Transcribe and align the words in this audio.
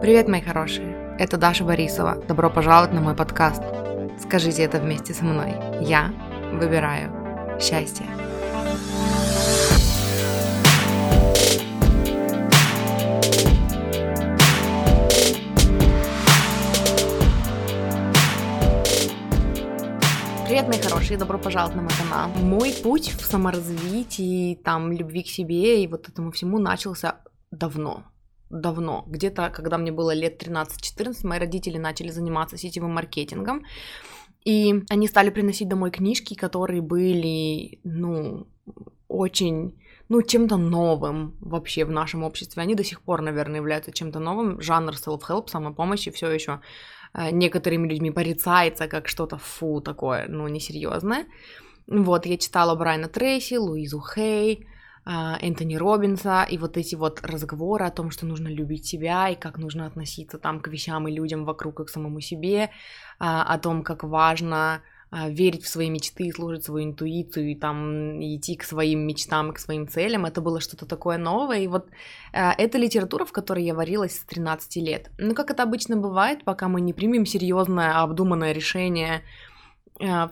Привет, 0.00 0.28
мои 0.28 0.42
хорошие! 0.42 1.16
Это 1.18 1.38
Даша 1.38 1.64
Борисова. 1.64 2.16
Добро 2.26 2.50
пожаловать 2.50 2.92
на 2.92 3.00
мой 3.00 3.14
подкаст. 3.14 3.62
Скажите 4.20 4.62
это 4.62 4.78
вместе 4.78 5.14
со 5.14 5.24
мной. 5.24 5.54
Я 5.80 6.12
выбираю 6.52 7.10
счастье. 7.60 8.04
Привет, 20.46 20.68
мои 20.68 20.80
хорошие, 20.80 21.16
добро 21.18 21.38
пожаловать 21.38 21.76
на 21.76 21.82
мой 21.82 21.92
канал. 21.98 22.30
Мой 22.42 22.74
путь 22.82 23.10
в 23.10 23.24
саморазвитии, 23.24 24.56
там, 24.56 24.92
любви 24.92 25.22
к 25.22 25.28
себе 25.28 25.82
и 25.82 25.86
вот 25.86 26.08
этому 26.08 26.30
всему 26.30 26.58
начался 26.58 27.16
давно 27.50 28.04
давно. 28.60 29.04
Где-то, 29.06 29.50
когда 29.50 29.78
мне 29.78 29.92
было 29.92 30.14
лет 30.14 30.42
13-14, 30.42 31.26
мои 31.26 31.38
родители 31.38 31.78
начали 31.78 32.10
заниматься 32.10 32.56
сетевым 32.56 32.92
маркетингом. 32.92 33.64
И 34.44 34.84
они 34.90 35.08
стали 35.08 35.30
приносить 35.30 35.68
домой 35.68 35.90
книжки, 35.90 36.34
которые 36.34 36.82
были, 36.82 37.80
ну, 37.84 38.46
очень, 39.08 39.78
ну, 40.08 40.22
чем-то 40.22 40.56
новым 40.56 41.36
вообще 41.40 41.84
в 41.84 41.90
нашем 41.90 42.24
обществе. 42.24 42.62
Они 42.62 42.74
до 42.74 42.84
сих 42.84 43.00
пор, 43.00 43.22
наверное, 43.22 43.56
являются 43.56 43.92
чем-то 43.92 44.18
новым. 44.18 44.60
Жанр 44.60 44.92
self-help, 44.94 45.48
самопомощи 45.48 46.10
все 46.10 46.30
еще 46.30 46.60
э, 47.14 47.30
некоторыми 47.30 47.88
людьми 47.88 48.10
порицается 48.10 48.86
как 48.86 49.08
что-то 49.08 49.38
фу 49.38 49.80
такое, 49.80 50.26
ну, 50.28 50.46
несерьезное. 50.48 51.26
Вот, 51.86 52.26
я 52.26 52.36
читала 52.36 52.74
Брайана 52.74 53.08
Трейси, 53.08 53.54
Луизу 53.54 54.00
Хей, 54.00 54.66
Энтони 55.06 55.76
Робинса, 55.76 56.46
и 56.50 56.56
вот 56.56 56.76
эти 56.76 56.94
вот 56.94 57.20
разговоры 57.22 57.84
о 57.84 57.90
том, 57.90 58.10
что 58.10 58.24
нужно 58.24 58.48
любить 58.48 58.86
себя, 58.86 59.28
и 59.28 59.34
как 59.34 59.58
нужно 59.58 59.86
относиться 59.86 60.38
там 60.38 60.60
к 60.60 60.68
вещам 60.68 61.06
и 61.08 61.12
людям 61.12 61.44
вокруг, 61.44 61.80
и 61.80 61.84
к 61.84 61.90
самому 61.90 62.20
себе, 62.20 62.70
а, 63.18 63.42
о 63.42 63.58
том, 63.58 63.82
как 63.82 64.02
важно 64.02 64.82
а, 65.10 65.28
верить 65.28 65.62
в 65.62 65.68
свои 65.68 65.90
мечты, 65.90 66.32
слушать 66.32 66.64
свою 66.64 66.86
интуицию 66.86 67.52
и 67.52 67.54
там 67.54 68.20
идти 68.20 68.56
к 68.56 68.64
своим 68.64 69.06
мечтам 69.06 69.50
и 69.50 69.54
к 69.54 69.60
своим 69.60 69.86
целям. 69.86 70.26
Это 70.26 70.40
было 70.40 70.60
что-то 70.60 70.86
такое 70.86 71.18
новое. 71.18 71.60
И 71.60 71.68
вот 71.68 71.86
э, 72.32 72.50
это 72.58 72.78
литература, 72.78 73.24
в 73.24 73.30
которой 73.30 73.64
я 73.64 73.74
варилась 73.74 74.18
с 74.18 74.24
13 74.24 74.76
лет. 74.76 75.10
Ну, 75.18 75.34
как 75.34 75.50
это 75.52 75.62
обычно 75.62 75.96
бывает, 75.96 76.44
пока 76.44 76.66
мы 76.66 76.80
не 76.80 76.92
примем 76.92 77.26
серьезное, 77.26 78.02
обдуманное 78.02 78.52
решение 78.52 79.22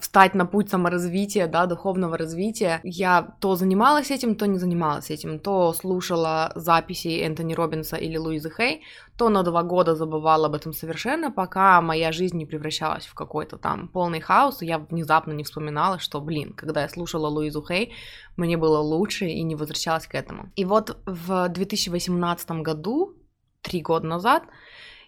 встать 0.00 0.34
на 0.34 0.44
путь 0.44 0.70
саморазвития, 0.70 1.46
да, 1.46 1.66
духовного 1.66 2.18
развития. 2.18 2.80
Я 2.82 3.36
то 3.40 3.54
занималась 3.54 4.10
этим, 4.10 4.34
то 4.34 4.46
не 4.46 4.58
занималась 4.58 5.10
этим, 5.10 5.38
то 5.38 5.72
слушала 5.72 6.52
записи 6.56 7.20
Энтони 7.20 7.54
Робинса 7.54 7.96
или 7.96 8.16
Луизы 8.16 8.50
Хей, 8.50 8.82
то 9.16 9.28
на 9.28 9.42
два 9.44 9.62
года 9.62 9.94
забывала 9.94 10.46
об 10.46 10.54
этом 10.54 10.72
совершенно, 10.72 11.30
пока 11.30 11.80
моя 11.80 12.10
жизнь 12.10 12.36
не 12.36 12.46
превращалась 12.46 13.06
в 13.06 13.14
какой-то 13.14 13.56
там 13.56 13.88
полный 13.88 14.20
хаос, 14.20 14.62
и 14.62 14.66
я 14.66 14.78
внезапно 14.78 15.32
не 15.32 15.44
вспоминала, 15.44 15.98
что, 15.98 16.20
блин, 16.20 16.54
когда 16.54 16.82
я 16.82 16.88
слушала 16.88 17.28
Луизу 17.28 17.64
Хей, 17.64 17.92
мне 18.36 18.56
было 18.56 18.78
лучше 18.78 19.26
и 19.26 19.42
не 19.42 19.54
возвращалась 19.54 20.06
к 20.08 20.14
этому. 20.14 20.50
И 20.56 20.64
вот 20.64 20.98
в 21.06 21.48
2018 21.48 22.50
году, 22.62 23.14
три 23.60 23.80
года 23.80 24.06
назад, 24.06 24.42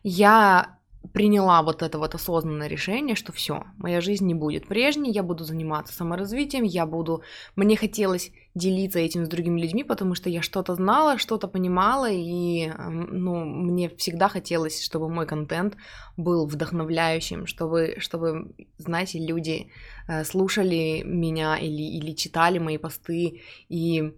я 0.04 0.73
приняла 1.12 1.62
вот 1.62 1.82
это 1.82 1.98
вот 1.98 2.14
осознанное 2.14 2.68
решение, 2.68 3.14
что 3.14 3.32
все, 3.32 3.64
моя 3.76 4.00
жизнь 4.00 4.26
не 4.26 4.34
будет 4.34 4.66
прежней, 4.66 5.12
я 5.12 5.22
буду 5.22 5.44
заниматься 5.44 5.92
саморазвитием, 5.92 6.64
я 6.64 6.86
буду... 6.86 7.22
Мне 7.56 7.76
хотелось 7.76 8.30
делиться 8.54 8.98
этим 8.98 9.24
с 9.24 9.28
другими 9.28 9.60
людьми, 9.60 9.84
потому 9.84 10.14
что 10.14 10.30
я 10.30 10.40
что-то 10.40 10.74
знала, 10.74 11.18
что-то 11.18 11.48
понимала, 11.48 12.08
и, 12.10 12.70
ну, 12.88 13.44
мне 13.44 13.88
всегда 13.90 14.28
хотелось, 14.28 14.82
чтобы 14.82 15.08
мой 15.08 15.26
контент 15.26 15.76
был 16.16 16.46
вдохновляющим, 16.46 17.46
чтобы, 17.46 17.96
чтобы 17.98 18.54
знаете, 18.78 19.18
люди 19.18 19.70
э, 20.08 20.24
слушали 20.24 21.02
меня 21.04 21.58
или, 21.58 21.82
или 21.82 22.12
читали 22.12 22.58
мои 22.58 22.78
посты, 22.78 23.42
и 23.68 24.14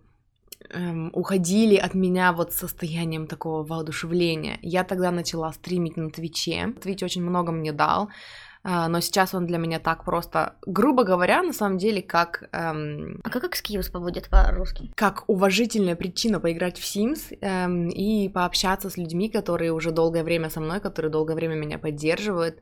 эм, 0.70 1.10
уходили 1.12 1.76
от 1.76 1.94
меня 1.94 2.32
вот 2.32 2.52
состоянием 2.52 3.26
такого 3.26 3.62
воодушевления. 3.64 4.58
Я 4.62 4.84
тогда 4.84 5.10
начала 5.10 5.52
стримить 5.52 5.96
на 5.96 6.10
Твиче. 6.10 6.74
Твич 6.80 7.02
очень 7.02 7.22
много 7.22 7.52
мне 7.52 7.72
дал, 7.72 8.08
э, 8.64 8.86
но 8.88 9.00
сейчас 9.00 9.34
он 9.34 9.46
для 9.46 9.58
меня 9.58 9.78
так 9.78 10.04
просто, 10.04 10.56
грубо 10.66 11.04
говоря, 11.04 11.42
на 11.42 11.52
самом 11.52 11.78
деле, 11.78 12.02
как... 12.02 12.48
Эм, 12.52 13.20
а 13.24 13.30
как 13.30 13.44
excuse 13.44 13.90
будет 13.98 14.28
по-русски? 14.28 14.90
Как 14.94 15.24
уважительная 15.28 15.96
причина 15.96 16.40
поиграть 16.40 16.78
в 16.78 16.84
Sims 16.84 17.36
эм, 17.40 17.88
и 17.88 18.28
пообщаться 18.28 18.90
с 18.90 18.96
людьми, 18.96 19.28
которые 19.28 19.72
уже 19.72 19.90
долгое 19.90 20.24
время 20.24 20.50
со 20.50 20.60
мной, 20.60 20.80
которые 20.80 21.10
долгое 21.10 21.34
время 21.34 21.54
меня 21.54 21.78
поддерживают 21.78 22.58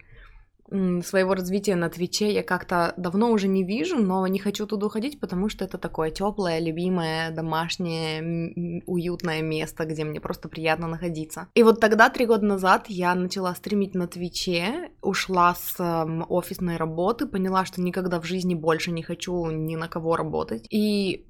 своего 0.71 1.35
развития 1.35 1.77
на 1.77 1.89
Твиче 1.89 2.33
я 2.33 2.43
как-то 2.43 2.95
давно 2.97 3.31
уже 3.31 3.49
не 3.49 3.65
вижу, 3.65 3.97
но 3.99 4.27
не 4.27 4.39
хочу 4.39 4.67
туда 4.67 4.87
уходить, 4.87 5.21
потому 5.21 5.49
что 5.49 5.65
это 5.65 5.79
такое 5.79 6.11
теплое, 6.11 6.59
любимое, 6.61 7.31
домашнее, 7.31 8.83
уютное 8.87 9.43
место, 9.43 9.85
где 9.85 10.05
мне 10.05 10.21
просто 10.21 10.49
приятно 10.49 10.87
находиться. 10.89 11.49
И 11.55 11.63
вот 11.63 11.81
тогда, 11.81 12.11
три 12.11 12.27
года 12.27 12.45
назад, 12.45 12.87
я 12.89 13.15
начала 13.15 13.55
стримить 13.55 13.95
на 13.95 14.07
Твиче, 14.07 14.91
ушла 15.03 15.55
с 15.55 15.77
э, 15.79 16.23
офисной 16.29 16.77
работы, 16.77 17.27
поняла, 17.27 17.65
что 17.65 17.81
никогда 17.81 18.21
в 18.21 18.25
жизни 18.25 18.55
больше 18.55 18.91
не 18.91 19.03
хочу 19.03 19.51
ни 19.51 19.77
на 19.77 19.89
кого 19.89 20.17
работать. 20.17 20.67
И 20.71 21.27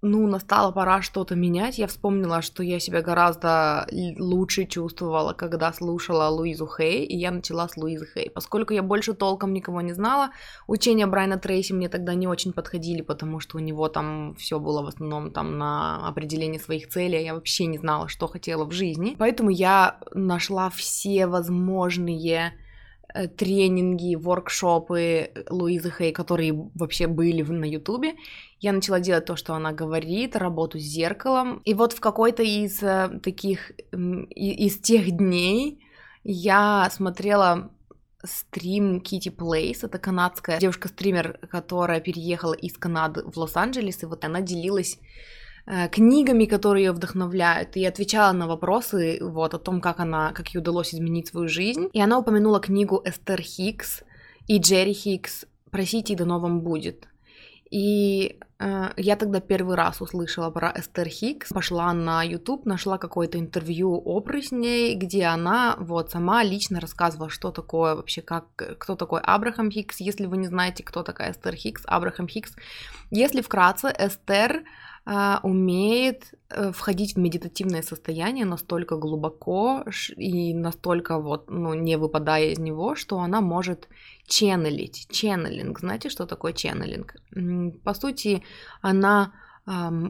ну, 0.00 0.26
настала 0.28 0.70
пора 0.70 1.02
что-то 1.02 1.34
менять. 1.34 1.78
Я 1.78 1.86
вспомнила, 1.88 2.40
что 2.40 2.62
я 2.62 2.78
себя 2.78 3.02
гораздо 3.02 3.86
лучше 4.18 4.64
чувствовала, 4.64 5.32
когда 5.32 5.72
слушала 5.72 6.28
Луизу 6.28 6.66
Хей, 6.66 7.04
и 7.04 7.16
я 7.16 7.30
начала 7.30 7.68
с 7.68 7.76
Луизы 7.76 8.06
Хей. 8.06 8.30
Поскольку 8.30 8.72
я 8.72 8.82
больше 8.82 9.14
толком 9.14 9.52
никого 9.52 9.80
не 9.80 9.92
знала, 9.92 10.30
учения 10.68 11.06
Брайана 11.06 11.38
Трейси 11.38 11.72
мне 11.72 11.88
тогда 11.88 12.14
не 12.14 12.28
очень 12.28 12.52
подходили, 12.52 13.02
потому 13.02 13.40
что 13.40 13.56
у 13.56 13.60
него 13.60 13.88
там 13.88 14.36
все 14.36 14.60
было 14.60 14.82
в 14.82 14.86
основном 14.86 15.32
там 15.32 15.58
на 15.58 16.06
определение 16.06 16.60
своих 16.60 16.88
целей, 16.88 17.18
а 17.18 17.22
я 17.22 17.34
вообще 17.34 17.66
не 17.66 17.78
знала, 17.78 18.08
что 18.08 18.28
хотела 18.28 18.64
в 18.64 18.70
жизни. 18.72 19.16
Поэтому 19.18 19.50
я 19.50 19.98
нашла 20.14 20.70
все 20.70 21.26
возможные 21.26 22.52
тренинги, 23.36 24.14
воркшопы 24.14 25.30
Луизы 25.48 25.90
Хей, 25.90 26.12
которые 26.12 26.52
вообще 26.74 27.06
были 27.06 27.42
на 27.42 27.64
Ютубе. 27.64 28.14
Я 28.60 28.72
начала 28.72 29.00
делать 29.00 29.24
то, 29.24 29.36
что 29.36 29.54
она 29.54 29.72
говорит, 29.72 30.36
работу 30.36 30.78
с 30.78 30.82
зеркалом. 30.82 31.58
И 31.64 31.74
вот 31.74 31.92
в 31.92 32.00
какой-то 32.00 32.42
из 32.42 32.82
э, 32.82 33.20
таких, 33.22 33.72
из 33.92 34.78
тех 34.78 35.10
дней 35.10 35.82
я 36.24 36.88
смотрела 36.92 37.70
стрим 38.24 38.98
Kitty 38.98 39.34
Place, 39.34 39.78
это 39.82 39.98
канадская 39.98 40.58
девушка-стример, 40.58 41.38
которая 41.50 42.00
переехала 42.00 42.52
из 42.52 42.76
Канады 42.76 43.22
в 43.22 43.36
Лос-Анджелес, 43.38 44.02
и 44.02 44.06
вот 44.06 44.24
она 44.24 44.40
делилась 44.40 44.98
Э, 44.98 45.04
книгами, 45.90 46.46
которые 46.46 46.86
ее 46.86 46.92
вдохновляют, 46.92 47.76
и 47.76 47.84
отвечала 47.84 48.32
на 48.32 48.46
вопросы 48.46 49.18
вот 49.20 49.54
о 49.54 49.58
том, 49.58 49.80
как 49.80 50.00
она, 50.00 50.32
как 50.32 50.48
ей 50.54 50.60
удалось 50.60 50.94
изменить 50.94 51.28
свою 51.28 51.48
жизнь. 51.48 51.88
И 51.92 52.00
она 52.00 52.18
упомянула 52.18 52.60
книгу 52.60 53.02
Эстер 53.04 53.40
Хикс 53.40 54.02
и 54.46 54.58
Джерри 54.58 54.94
Хикс 54.94 55.44
«Просите, 55.70 56.14
и 56.14 56.16
дано 56.16 56.40
вам 56.40 56.62
будет». 56.62 57.06
И 57.70 58.38
э, 58.40 58.44
я 58.60 59.16
тогда 59.16 59.40
первый 59.40 59.76
раз 59.76 60.00
услышала 60.00 60.50
про 60.50 60.72
Эстер 60.76 61.08
Хикс, 61.08 61.50
пошла 61.50 61.92
на 61.92 62.24
YouTube, 62.24 62.66
нашла 62.66 62.98
какое-то 62.98 63.38
интервью 63.38 64.02
Опры 64.04 64.42
с 64.42 64.50
ней, 64.50 64.96
где 64.96 65.26
она 65.26 65.76
вот 65.78 66.10
сама 66.10 66.42
лично 66.42 66.80
рассказывала, 66.80 67.30
что 67.30 67.52
такое 67.52 67.94
вообще, 67.94 68.20
как, 68.20 68.46
кто 68.78 68.96
такой 68.96 69.20
Абрахам 69.20 69.70
Хикс, 69.70 70.00
если 70.00 70.26
вы 70.26 70.38
не 70.38 70.48
знаете, 70.48 70.82
кто 70.82 71.04
такая 71.04 71.30
Эстер 71.30 71.54
Хикс, 71.54 71.82
Абрахам 71.86 72.26
Хикс. 72.26 72.52
Если 73.10 73.42
вкратце, 73.42 73.94
Эстер 73.96 74.64
а, 75.10 75.40
умеет 75.42 76.34
э, 76.50 76.70
входить 76.70 77.14
в 77.14 77.18
медитативное 77.18 77.80
состояние 77.80 78.44
настолько 78.44 78.96
глубоко 78.96 79.82
и 80.16 80.52
настолько 80.52 81.18
вот, 81.18 81.48
ну, 81.48 81.72
не 81.72 81.96
выпадая 81.96 82.50
из 82.50 82.58
него, 82.58 82.94
что 82.94 83.18
она 83.20 83.40
может 83.40 83.88
ченнелить. 84.26 85.06
Ченнелинг. 85.10 85.80
Знаете, 85.80 86.10
что 86.10 86.26
такое 86.26 86.52
ченнелинг? 86.52 87.14
По 87.84 87.94
сути, 87.94 88.42
она 88.80 89.32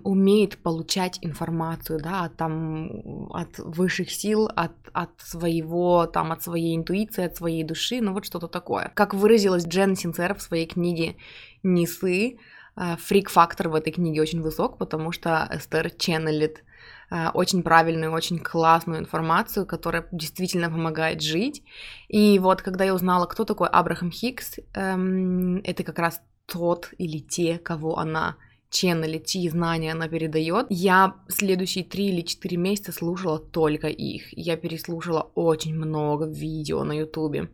умеет 0.04 0.58
получать 0.58 1.18
информацию, 1.20 1.98
да, 2.00 2.28
там, 2.28 3.28
от 3.32 3.58
высших 3.58 4.08
сил, 4.08 4.48
от, 4.54 4.70
от 4.92 5.10
своего, 5.18 6.06
там, 6.06 6.30
от 6.30 6.44
своей 6.44 6.76
интуиции, 6.76 7.24
от 7.24 7.36
своей 7.36 7.64
души, 7.64 8.00
ну 8.00 8.12
вот 8.12 8.24
что-то 8.24 8.46
такое. 8.46 8.92
Как 8.94 9.14
выразилась 9.14 9.66
Джен 9.66 9.96
Синцер 9.96 10.36
в 10.36 10.42
своей 10.42 10.66
книге 10.68 11.16
«Несы», 11.64 12.38
Э, 12.78 12.96
фрик-фактор 12.96 13.68
в 13.68 13.74
этой 13.74 13.92
книге 13.92 14.22
очень 14.22 14.40
высок, 14.40 14.78
потому 14.78 15.10
что 15.10 15.48
Эстер 15.50 15.90
ченнелит 15.90 16.62
э, 17.10 17.28
очень 17.34 17.62
правильную, 17.62 18.12
очень 18.12 18.38
классную 18.38 19.00
информацию, 19.00 19.66
которая 19.66 20.06
действительно 20.12 20.70
помогает 20.70 21.20
жить. 21.20 21.64
И 22.06 22.38
вот 22.38 22.62
когда 22.62 22.84
я 22.84 22.94
узнала, 22.94 23.26
кто 23.26 23.44
такой 23.44 23.68
Абрахам 23.68 24.12
Хикс, 24.12 24.58
эм, 24.74 25.56
это 25.64 25.82
как 25.82 25.98
раз 25.98 26.22
тот 26.48 26.90
или 26.98 27.18
те, 27.18 27.58
кого 27.58 27.98
она 27.98 28.36
ченнеле, 28.70 29.20
чьи 29.20 29.48
знания 29.48 29.92
она 29.92 30.08
передает. 30.08 30.66
Я 30.70 31.14
следующие 31.28 31.84
три 31.84 32.08
или 32.08 32.22
четыре 32.22 32.56
месяца 32.56 32.92
слушала 32.92 33.38
только 33.38 33.88
их. 33.88 34.36
Я 34.36 34.56
переслушала 34.56 35.30
очень 35.34 35.74
много 35.74 36.26
видео 36.26 36.84
на 36.84 36.92
ютубе 36.92 37.50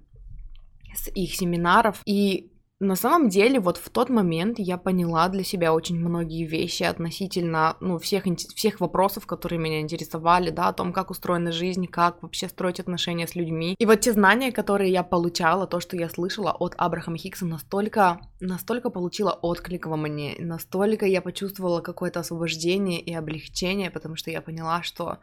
с 0.94 1.08
их 1.08 1.35
семинаров, 1.35 2.00
и 2.06 2.52
на 2.85 2.97
самом 2.97 3.29
деле, 3.29 3.59
вот 3.61 3.79
в 3.79 3.91
тот 3.91 4.09
момент 4.09 4.59
я 4.59 4.79
поняла 4.79 5.29
для 5.29 5.43
себя 5.43 5.75
очень 5.75 5.99
многие 5.99 6.45
вещи 6.45 6.83
относительно, 6.83 7.77
ну, 7.81 7.99
всех, 7.99 8.25
всех 8.55 8.81
вопросов, 8.81 9.27
которые 9.27 9.59
меня 9.59 9.81
интересовали, 9.81 10.51
да, 10.51 10.69
о 10.69 10.73
том, 10.73 10.93
как 10.93 11.11
устроена 11.11 11.53
жизнь, 11.53 11.87
как 11.87 12.23
вообще 12.23 12.49
строить 12.49 12.81
отношения 12.81 13.27
с 13.27 13.35
людьми. 13.35 13.75
И 13.79 13.87
вот 13.87 14.01
те 14.01 14.13
знания, 14.13 14.53
которые 14.53 14.93
я 14.93 15.03
получала, 15.03 15.67
то, 15.67 15.81
что 15.81 15.97
я 15.97 16.09
слышала 16.09 16.53
от 16.53 16.75
Абрахама 16.77 17.17
Хиггса, 17.17 17.47
настолько, 17.47 18.21
настолько 18.41 18.91
получила 18.91 19.33
отклик 19.33 19.87
во 19.87 19.97
мне, 19.97 20.37
настолько 20.39 21.07
я 21.07 21.23
почувствовала 21.23 21.81
какое-то 21.81 22.21
освобождение 22.21 23.01
и 23.01 23.13
облегчение, 23.15 23.91
потому 23.91 24.17
что 24.17 24.31
я 24.31 24.41
поняла, 24.41 24.83
что 24.83 25.19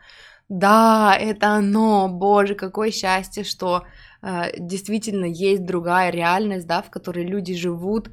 да, 0.52 1.16
это 1.18 1.48
оно, 1.48 2.10
боже, 2.10 2.56
какое 2.56 2.92
счастье, 2.92 3.46
что 3.46 3.86
э, 4.22 4.60
действительно 4.60 5.24
есть 5.24 5.66
другая 5.66 6.12
реальность, 6.12 6.68
да, 6.68 6.82
в 6.82 6.90
которой 6.90 7.26
люди 7.26 7.56
живут, 7.56 8.10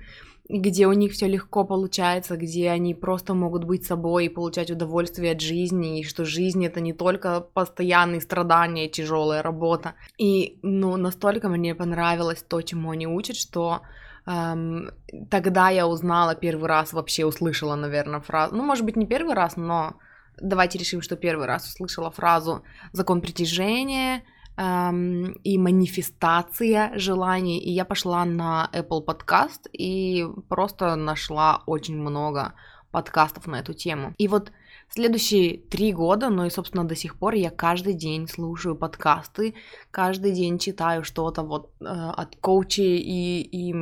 где 0.49 0.87
у 0.87 0.93
них 0.93 1.15
все 1.15 1.27
легко 1.27 1.65
получается, 1.65 2.37
где 2.37 2.71
они 2.71 2.95
просто 2.95 3.35
могут 3.35 3.65
быть 3.65 3.85
собой 3.85 4.27
и 4.27 4.29
получать 4.29 4.71
удовольствие 4.71 5.33
от 5.33 5.41
жизни, 5.41 5.99
и 5.99 6.05
что 6.05 6.25
жизнь 6.25 6.65
это 6.65 6.81
не 6.81 6.93
только 6.93 7.41
постоянные 7.41 8.21
страдания, 8.21 8.89
тяжелая 8.89 9.43
работа. 9.43 9.95
И 10.17 10.61
ну 10.63 10.97
настолько 10.97 11.49
мне 11.49 11.75
понравилось 11.75 12.45
то, 12.49 12.63
чему 12.63 12.93
они 12.93 13.09
учат, 13.09 13.35
что 13.35 13.81
эм, 14.27 14.93
тогда 15.29 15.71
я 15.71 15.89
узнала 15.89 16.37
первый 16.37 16.69
раз, 16.69 16.93
вообще 16.93 17.27
услышала, 17.27 17.75
наверное, 17.75 18.21
фразу, 18.21 18.55
ну 18.55 18.63
может 18.63 18.85
быть 18.85 18.95
не 18.95 19.07
первый 19.09 19.35
раз, 19.35 19.57
но 19.57 19.97
давайте 20.41 20.79
решим, 20.79 21.03
что 21.03 21.17
первый 21.17 21.47
раз 21.47 21.69
услышала 21.69 22.11
фразу 22.11 22.63
«закон 22.93 23.21
притяжения», 23.21 24.23
эм, 24.57 25.33
и 25.45 25.59
манифестация 25.59 26.93
желаний, 26.99 27.59
и 27.59 27.71
я 27.71 27.85
пошла 27.85 28.25
на 28.25 28.69
Apple 28.73 29.05
Podcast 29.05 29.69
и 29.73 30.27
просто 30.49 30.97
нашла 30.97 31.63
очень 31.67 31.97
много 31.97 32.55
подкастов 32.91 33.47
на 33.47 33.61
эту 33.61 33.75
тему. 33.75 34.15
И 34.19 34.29
вот 34.29 34.53
Следующие 34.91 35.59
три 35.59 35.93
года, 35.93 36.31
ну 36.31 36.47
и, 36.47 36.51
собственно, 36.51 36.83
до 36.83 36.97
сих 36.97 37.19
пор 37.19 37.35
я 37.35 37.51
каждый 37.51 37.93
день 37.93 38.27
слушаю 38.27 38.75
подкасты, 38.75 39.55
каждый 39.99 40.31
день 40.31 40.59
читаю 40.59 41.03
что-то 41.03 41.43
вот 41.43 41.71
э, 41.81 41.85
от 41.85 42.37
коучей 42.37 42.99
и, 42.99 43.41
и 43.41 43.73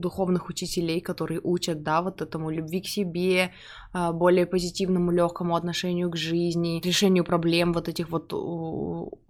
духовных 0.00 0.48
учителей, 0.48 1.00
которые 1.00 1.40
учат, 1.42 1.82
да, 1.82 2.02
вот 2.02 2.22
этому 2.22 2.50
любви 2.50 2.80
к 2.80 2.86
себе, 2.86 3.50
э, 3.92 4.12
более 4.12 4.46
позитивному, 4.46 5.10
легкому 5.10 5.56
отношению 5.56 6.08
к 6.10 6.16
жизни, 6.16 6.80
решению 6.84 7.24
проблем 7.24 7.72
вот 7.72 7.88
этих 7.88 8.10
вот, 8.10 8.32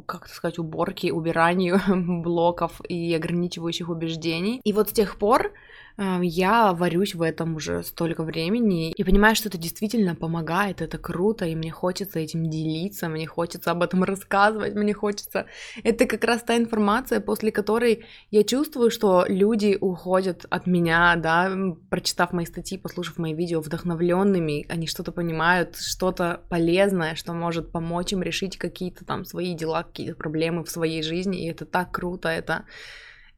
как 0.05 0.29
сказать, 0.29 0.59
уборки, 0.59 1.11
убиранию 1.11 1.81
блоков 2.23 2.83
и 2.87 3.15
ограничивающих 3.15 3.89
убеждений. 3.89 4.61
И 4.63 4.75
вот 4.75 4.91
с 4.91 4.93
тех 4.93 5.17
пор 5.19 5.53
я 6.21 6.75
варюсь 6.75 7.15
в 7.15 7.23
этом 7.23 7.57
уже 7.57 7.83
столько 7.83 8.23
времени 8.23 8.93
и 8.93 9.05
понимаю, 9.05 9.35
что 9.35 9.49
это 9.49 9.57
действительно 9.57 10.15
помогает, 10.15 10.83
это 10.83 10.99
круто, 10.99 11.47
и 11.47 11.55
мне 11.55 11.71
хочется 11.71 12.19
этим 12.19 12.51
делиться, 12.51 13.09
мне 13.09 13.27
хочется 13.27 13.71
об 13.71 13.83
этом 13.83 14.05
рассказывать, 14.05 14.75
мне 14.75 14.93
хочется... 14.93 15.47
Это 15.85 16.05
как 16.05 16.26
раз 16.27 16.43
та 16.43 16.57
информация, 16.57 17.21
после 17.21 17.51
которой 17.51 18.05
я 18.31 18.45
чувствую, 18.45 18.91
что 18.91 19.25
люди 19.29 19.77
уходят 19.81 20.47
от 20.51 20.67
меня, 20.67 21.17
да, 21.17 21.51
прочитав 21.91 22.33
мои 22.33 22.45
статьи, 22.45 22.79
послушав 22.79 23.19
мои 23.19 23.35
видео, 23.35 23.61
вдохновленными, 23.61 24.67
они 24.69 24.87
что-то 24.87 25.13
понимают, 25.13 25.77
что-то 25.77 26.43
полезное, 26.49 27.15
что 27.15 27.33
может 27.33 27.73
помочь 27.73 28.13
им 28.13 28.23
решить 28.23 28.59
какие-то 28.59 29.05
там 29.05 29.25
свои 29.25 29.55
дела, 29.55 29.83
какие-то 29.83 30.15
проблемы 30.15 30.65
в 30.65 30.71
своей 30.71 31.03
жизни, 31.03 31.45
и 31.45 31.51
это 31.51 31.65
так 31.65 31.93
круто, 31.93 32.29
это 32.29 32.65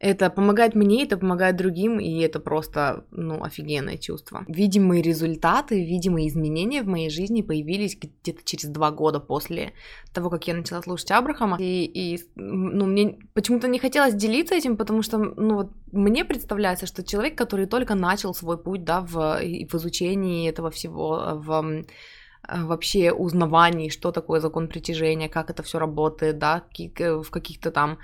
это 0.00 0.30
помогает 0.30 0.74
мне, 0.74 1.04
это 1.04 1.16
помогает 1.16 1.56
другим, 1.56 1.98
и 1.98 2.20
это 2.20 2.38
просто, 2.38 3.04
ну, 3.10 3.42
офигенное 3.42 3.96
чувство. 3.96 4.44
Видимые 4.46 5.02
результаты, 5.02 5.84
видимые 5.84 6.28
изменения 6.28 6.82
в 6.82 6.86
моей 6.86 7.10
жизни 7.10 7.42
появились 7.42 7.96
где-то 7.96 8.40
через 8.44 8.68
два 8.68 8.92
года 8.92 9.18
после 9.18 9.72
того, 10.12 10.30
как 10.30 10.46
я 10.46 10.54
начала 10.54 10.82
слушать 10.82 11.10
Абрахама. 11.10 11.56
И, 11.58 11.84
и 11.84 12.20
ну, 12.36 12.86
мне 12.86 13.18
почему-то 13.34 13.66
не 13.66 13.80
хотелось 13.80 14.14
делиться 14.14 14.54
этим, 14.54 14.76
потому 14.76 15.02
что, 15.02 15.18
ну, 15.18 15.54
вот 15.54 15.72
мне 15.90 16.24
представляется, 16.24 16.86
что 16.86 17.02
человек, 17.02 17.36
который 17.36 17.66
только 17.66 17.96
начал 17.96 18.34
свой 18.34 18.56
путь, 18.56 18.84
да, 18.84 19.00
в, 19.00 19.14
в 19.14 19.74
изучении 19.74 20.48
этого 20.48 20.70
всего, 20.70 21.32
в 21.34 21.84
вообще 22.46 23.12
узнавании, 23.12 23.88
что 23.88 24.12
такое 24.12 24.40
закон 24.40 24.68
притяжения, 24.68 25.28
как 25.28 25.50
это 25.50 25.62
все 25.62 25.78
работает, 25.78 26.38
да, 26.38 26.64
в 26.76 27.30
каких-то 27.30 27.70
там 27.70 27.98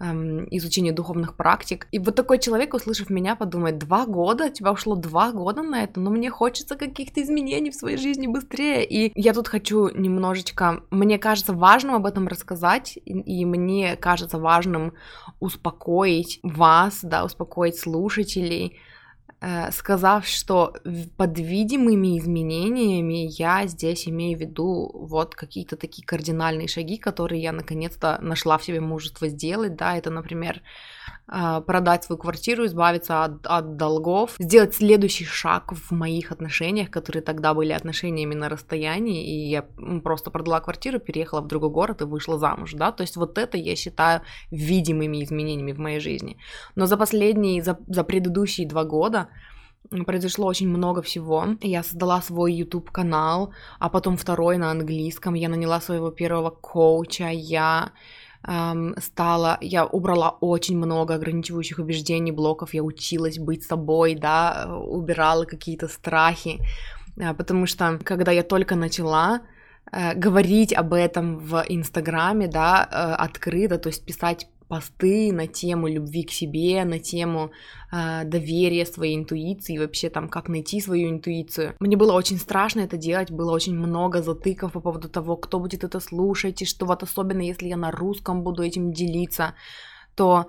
эм, 0.00 0.46
изучение 0.50 0.92
духовных 0.92 1.36
практик. 1.36 1.88
И 1.92 1.98
вот 1.98 2.14
такой 2.14 2.38
человек, 2.38 2.74
услышав 2.74 3.10
меня, 3.10 3.36
подумает, 3.36 3.78
два 3.78 4.06
года, 4.06 4.46
у 4.46 4.50
тебя 4.50 4.72
ушло 4.72 4.96
два 4.96 5.32
года 5.32 5.62
на 5.62 5.84
это, 5.84 6.00
но 6.00 6.10
мне 6.10 6.30
хочется 6.30 6.76
каких-то 6.76 7.22
изменений 7.22 7.70
в 7.70 7.74
своей 7.74 7.96
жизни 7.96 8.26
быстрее. 8.26 8.84
И 8.84 9.12
я 9.14 9.32
тут 9.34 9.48
хочу 9.48 9.88
немножечко, 9.88 10.82
мне 10.90 11.18
кажется 11.18 11.52
важным 11.52 11.94
об 11.94 12.06
этом 12.06 12.28
рассказать, 12.28 12.98
и, 13.04 13.12
и 13.12 13.44
мне 13.44 13.96
кажется 13.96 14.38
важным 14.38 14.94
успокоить 15.40 16.40
вас, 16.42 17.00
да, 17.02 17.24
успокоить 17.24 17.78
слушателей, 17.78 18.78
сказав, 19.70 20.26
что 20.26 20.74
под 21.16 21.38
видимыми 21.38 22.18
изменениями 22.18 23.28
я 23.38 23.66
здесь 23.66 24.08
имею 24.08 24.36
в 24.36 24.40
виду 24.40 24.90
вот 24.94 25.34
какие-то 25.34 25.76
такие 25.76 26.04
кардинальные 26.04 26.66
шаги, 26.68 26.96
которые 26.96 27.42
я 27.42 27.52
наконец-то 27.52 28.18
нашла 28.20 28.58
в 28.58 28.64
себе 28.64 28.80
мужество 28.80 29.28
сделать, 29.28 29.76
да, 29.76 29.96
это, 29.96 30.10
например, 30.10 30.62
продать 31.26 32.04
свою 32.04 32.18
квартиру, 32.18 32.64
избавиться 32.64 33.24
от, 33.24 33.46
от 33.46 33.76
долгов, 33.76 34.34
сделать 34.38 34.74
следующий 34.74 35.24
шаг 35.24 35.72
в 35.72 35.90
моих 35.90 36.32
отношениях, 36.32 36.90
которые 36.90 37.22
тогда 37.22 37.54
были 37.54 37.72
отношениями 37.72 38.34
на 38.34 38.48
расстоянии, 38.48 39.24
и 39.26 39.50
я 39.50 39.62
просто 40.02 40.30
продала 40.30 40.60
квартиру, 40.60 41.00
переехала 41.00 41.40
в 41.40 41.46
другой 41.46 41.70
город 41.70 42.00
и 42.00 42.04
вышла 42.04 42.38
замуж, 42.38 42.72
да, 42.74 42.92
то 42.92 43.02
есть 43.02 43.16
вот 43.16 43.38
это 43.38 43.58
я 43.58 43.76
считаю 43.76 44.22
видимыми 44.50 45.22
изменениями 45.22 45.72
в 45.72 45.78
моей 45.78 46.00
жизни. 46.00 46.38
Но 46.76 46.86
за 46.86 46.96
последние, 46.96 47.62
за, 47.62 47.78
за 47.88 48.04
предыдущие 48.04 48.66
два 48.66 48.84
года 48.84 49.28
произошло 50.06 50.46
очень 50.46 50.68
много 50.68 51.02
всего. 51.02 51.46
Я 51.60 51.82
создала 51.82 52.20
свой 52.22 52.52
YouTube 52.52 52.90
канал, 52.90 53.52
а 53.78 53.88
потом 53.88 54.16
второй 54.16 54.58
на 54.58 54.70
английском. 54.70 55.34
Я 55.34 55.48
наняла 55.48 55.80
своего 55.80 56.10
первого 56.10 56.50
коуча. 56.50 57.28
Я 57.30 57.92
стала, 58.98 59.58
я 59.60 59.84
убрала 59.84 60.30
очень 60.40 60.78
много 60.78 61.14
ограничивающих 61.14 61.78
убеждений, 61.78 62.32
блоков, 62.32 62.74
я 62.74 62.82
училась 62.82 63.38
быть 63.38 63.64
собой, 63.64 64.14
да, 64.14 64.68
убирала 64.68 65.44
какие-то 65.44 65.88
страхи, 65.88 66.60
э, 67.16 67.34
потому 67.34 67.66
что 67.66 67.98
когда 68.04 68.32
я 68.32 68.42
только 68.42 68.76
начала 68.76 69.40
э, 69.92 70.14
говорить 70.14 70.72
об 70.72 70.92
этом 70.92 71.38
в 71.38 71.64
Инстаграме, 71.68 72.46
да, 72.46 72.88
э, 72.90 73.24
открыто, 73.24 73.78
то 73.78 73.88
есть 73.88 74.04
писать 74.04 74.46
посты 74.68 75.32
на 75.32 75.46
тему 75.46 75.88
любви 75.88 76.22
к 76.22 76.30
себе, 76.30 76.84
на 76.84 76.98
тему 76.98 77.50
э, 77.90 78.24
доверия 78.24 78.86
своей 78.86 79.16
интуиции, 79.16 79.78
вообще 79.78 80.10
там, 80.10 80.28
как 80.28 80.48
найти 80.48 80.80
свою 80.80 81.10
интуицию. 81.10 81.74
Мне 81.80 81.96
было 81.96 82.12
очень 82.12 82.38
страшно 82.38 82.80
это 82.80 82.96
делать, 82.96 83.30
было 83.30 83.52
очень 83.52 83.74
много 83.74 84.22
затыков 84.22 84.72
по 84.72 84.80
поводу 84.80 85.08
того, 85.08 85.36
кто 85.36 85.58
будет 85.58 85.84
это 85.84 86.00
слушать, 86.00 86.62
и 86.62 86.66
что 86.66 86.86
вот 86.86 87.02
особенно 87.02 87.40
если 87.40 87.68
я 87.68 87.76
на 87.76 87.90
русском 87.90 88.42
буду 88.42 88.62
этим 88.62 88.92
делиться, 88.92 89.54
то 90.14 90.46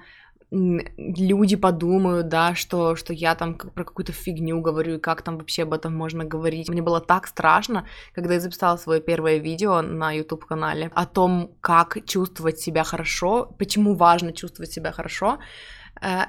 люди 0.51 1.55
подумают, 1.55 2.27
да, 2.27 2.55
что, 2.55 2.95
что 2.95 3.13
я 3.13 3.35
там 3.35 3.55
про 3.55 3.83
какую-то 3.83 4.11
фигню 4.11 4.61
говорю, 4.61 4.95
и 4.95 4.99
как 4.99 5.21
там 5.21 5.37
вообще 5.37 5.63
об 5.63 5.73
этом 5.73 5.95
можно 5.95 6.25
говорить. 6.25 6.69
Мне 6.69 6.81
было 6.81 6.99
так 6.99 7.27
страшно, 7.27 7.85
когда 8.15 8.33
я 8.33 8.39
записала 8.39 8.77
свое 8.77 8.99
первое 8.99 9.37
видео 9.37 9.81
на 9.81 10.11
YouTube-канале 10.11 10.91
о 10.95 11.05
том, 11.05 11.51
как 11.61 12.03
чувствовать 12.05 12.59
себя 12.59 12.83
хорошо, 12.83 13.51
почему 13.59 13.95
важно 13.95 14.33
чувствовать 14.33 14.71
себя 14.71 14.91
хорошо, 14.91 15.39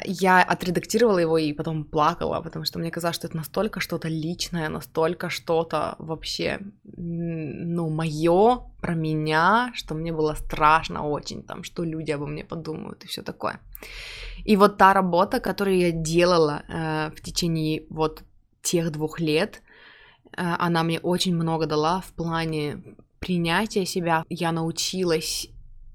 я 0.05 0.43
отредактировала 0.43 1.19
его 1.19 1.39
и 1.39 1.53
потом 1.53 1.85
плакала, 1.85 2.41
потому 2.41 2.65
что 2.65 2.79
мне 2.79 2.91
казалось, 2.91 3.17
что 3.17 3.29
это 3.29 3.37
настолько 3.37 3.81
что-то 3.81 4.09
личное, 4.09 4.69
настолько 4.69 5.31
что-то 5.31 5.95
вообще, 5.99 6.59
ну, 6.85 7.89
мое 7.89 8.63
про 8.81 8.95
меня, 8.95 9.71
что 9.75 9.95
мне 9.95 10.13
было 10.13 10.35
страшно 10.35 11.07
очень, 11.07 11.43
там, 11.43 11.63
что 11.63 11.85
люди 11.85 12.11
обо 12.11 12.27
мне 12.27 12.45
подумают 12.45 13.05
и 13.05 13.07
все 13.07 13.23
такое. 13.23 13.61
И 14.45 14.57
вот 14.57 14.77
та 14.77 14.93
работа, 14.93 15.41
которую 15.41 15.79
я 15.79 15.91
делала 15.93 16.63
э, 16.69 17.11
в 17.17 17.21
течение 17.21 17.85
вот 17.91 18.23
тех 18.63 18.91
двух 18.91 19.21
лет, 19.21 19.63
э, 20.37 20.43
она 20.59 20.83
мне 20.83 20.99
очень 20.99 21.35
много 21.35 21.67
дала 21.67 22.01
в 22.01 22.13
плане 22.13 22.83
принятия 23.19 23.87
себя. 23.87 24.25
Я 24.29 24.53
научилась 24.53 25.49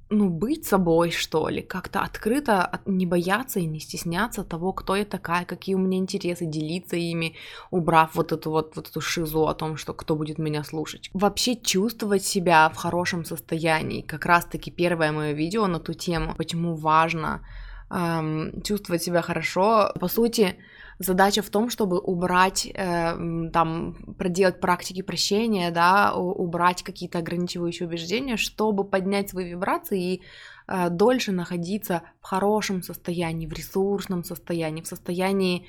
ну, 0.10 0.30
быть 0.30 0.66
собой, 0.66 1.12
что 1.12 1.50
ли, 1.50 1.62
как-то 1.62 2.02
открыто 2.02 2.82
не 2.86 3.06
бояться 3.06 3.60
и 3.60 3.66
не 3.66 3.80
стесняться 3.80 4.44
того, 4.44 4.72
кто 4.72 4.96
я 4.96 5.06
такая, 5.06 5.46
какие 5.46 5.76
у 5.76 5.80
меня 5.80 5.98
интересы, 5.98 6.46
делиться 6.46 6.96
ими, 6.96 7.36
убрав 7.72 8.14
вот 8.14 8.32
эту 8.32 8.52
вот, 8.52 8.76
вот 8.76 8.90
эту 8.90 9.02
шизу 9.02 9.48
о 9.48 9.56
том, 9.56 9.78
что 9.78 9.94
кто 9.94 10.16
будет 10.16 10.38
меня 10.38 10.64
слушать. 10.64 11.10
Вообще 11.14 11.56
чувствовать 11.56 12.24
себя 12.24 12.70
в 12.70 12.76
хорошем 12.76 13.26
состоянии. 13.26 14.02
Как 14.02 14.26
раз-таки 14.26 14.70
первое 14.70 15.12
мое 15.12 15.32
видео 15.34 15.66
на 15.68 15.80
ту 15.80 15.94
тему, 15.94 16.36
почему 16.38 16.76
важно 16.76 17.42
эм, 17.90 18.62
чувствовать 18.62 19.02
себя 19.02 19.22
хорошо. 19.24 19.92
По 20.00 20.08
сути, 20.08 20.56
задача 21.00 21.42
в 21.42 21.50
том, 21.50 21.70
чтобы 21.70 22.00
убрать, 22.00 22.66
э, 22.66 23.50
там, 23.52 24.16
проделать 24.18 24.60
практики 24.60 25.02
прощения, 25.02 25.72
да, 25.72 26.14
убрать 26.14 26.84
какие-то 26.84 27.20
ограничивающие 27.20 27.88
убеждения, 27.88 28.38
чтобы 28.38 28.84
поднять 28.84 29.30
свои 29.30 29.50
вибрации 29.50 30.14
и 30.14 30.22
э, 30.68 30.90
дольше 30.90 31.32
находиться 31.32 32.04
в 32.22 32.26
хорошем 32.26 32.82
состоянии, 32.82 33.48
в 33.48 33.54
ресурсном 33.54 34.24
состоянии, 34.24 34.82
в 34.82 34.88
состоянии 34.88 35.68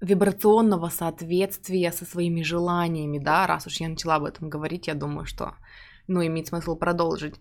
вибрационного 0.00 0.88
соответствия 0.88 1.92
со 1.92 2.04
своими 2.04 2.42
желаниями, 2.42 3.18
да, 3.18 3.46
раз 3.46 3.66
уж 3.66 3.80
я 3.80 3.88
начала 3.88 4.16
об 4.16 4.24
этом 4.24 4.48
говорить, 4.48 4.86
я 4.86 4.94
думаю, 4.94 5.26
что, 5.26 5.54
ну, 6.06 6.24
имеет 6.24 6.46
смысл 6.46 6.74
продолжить 6.74 7.34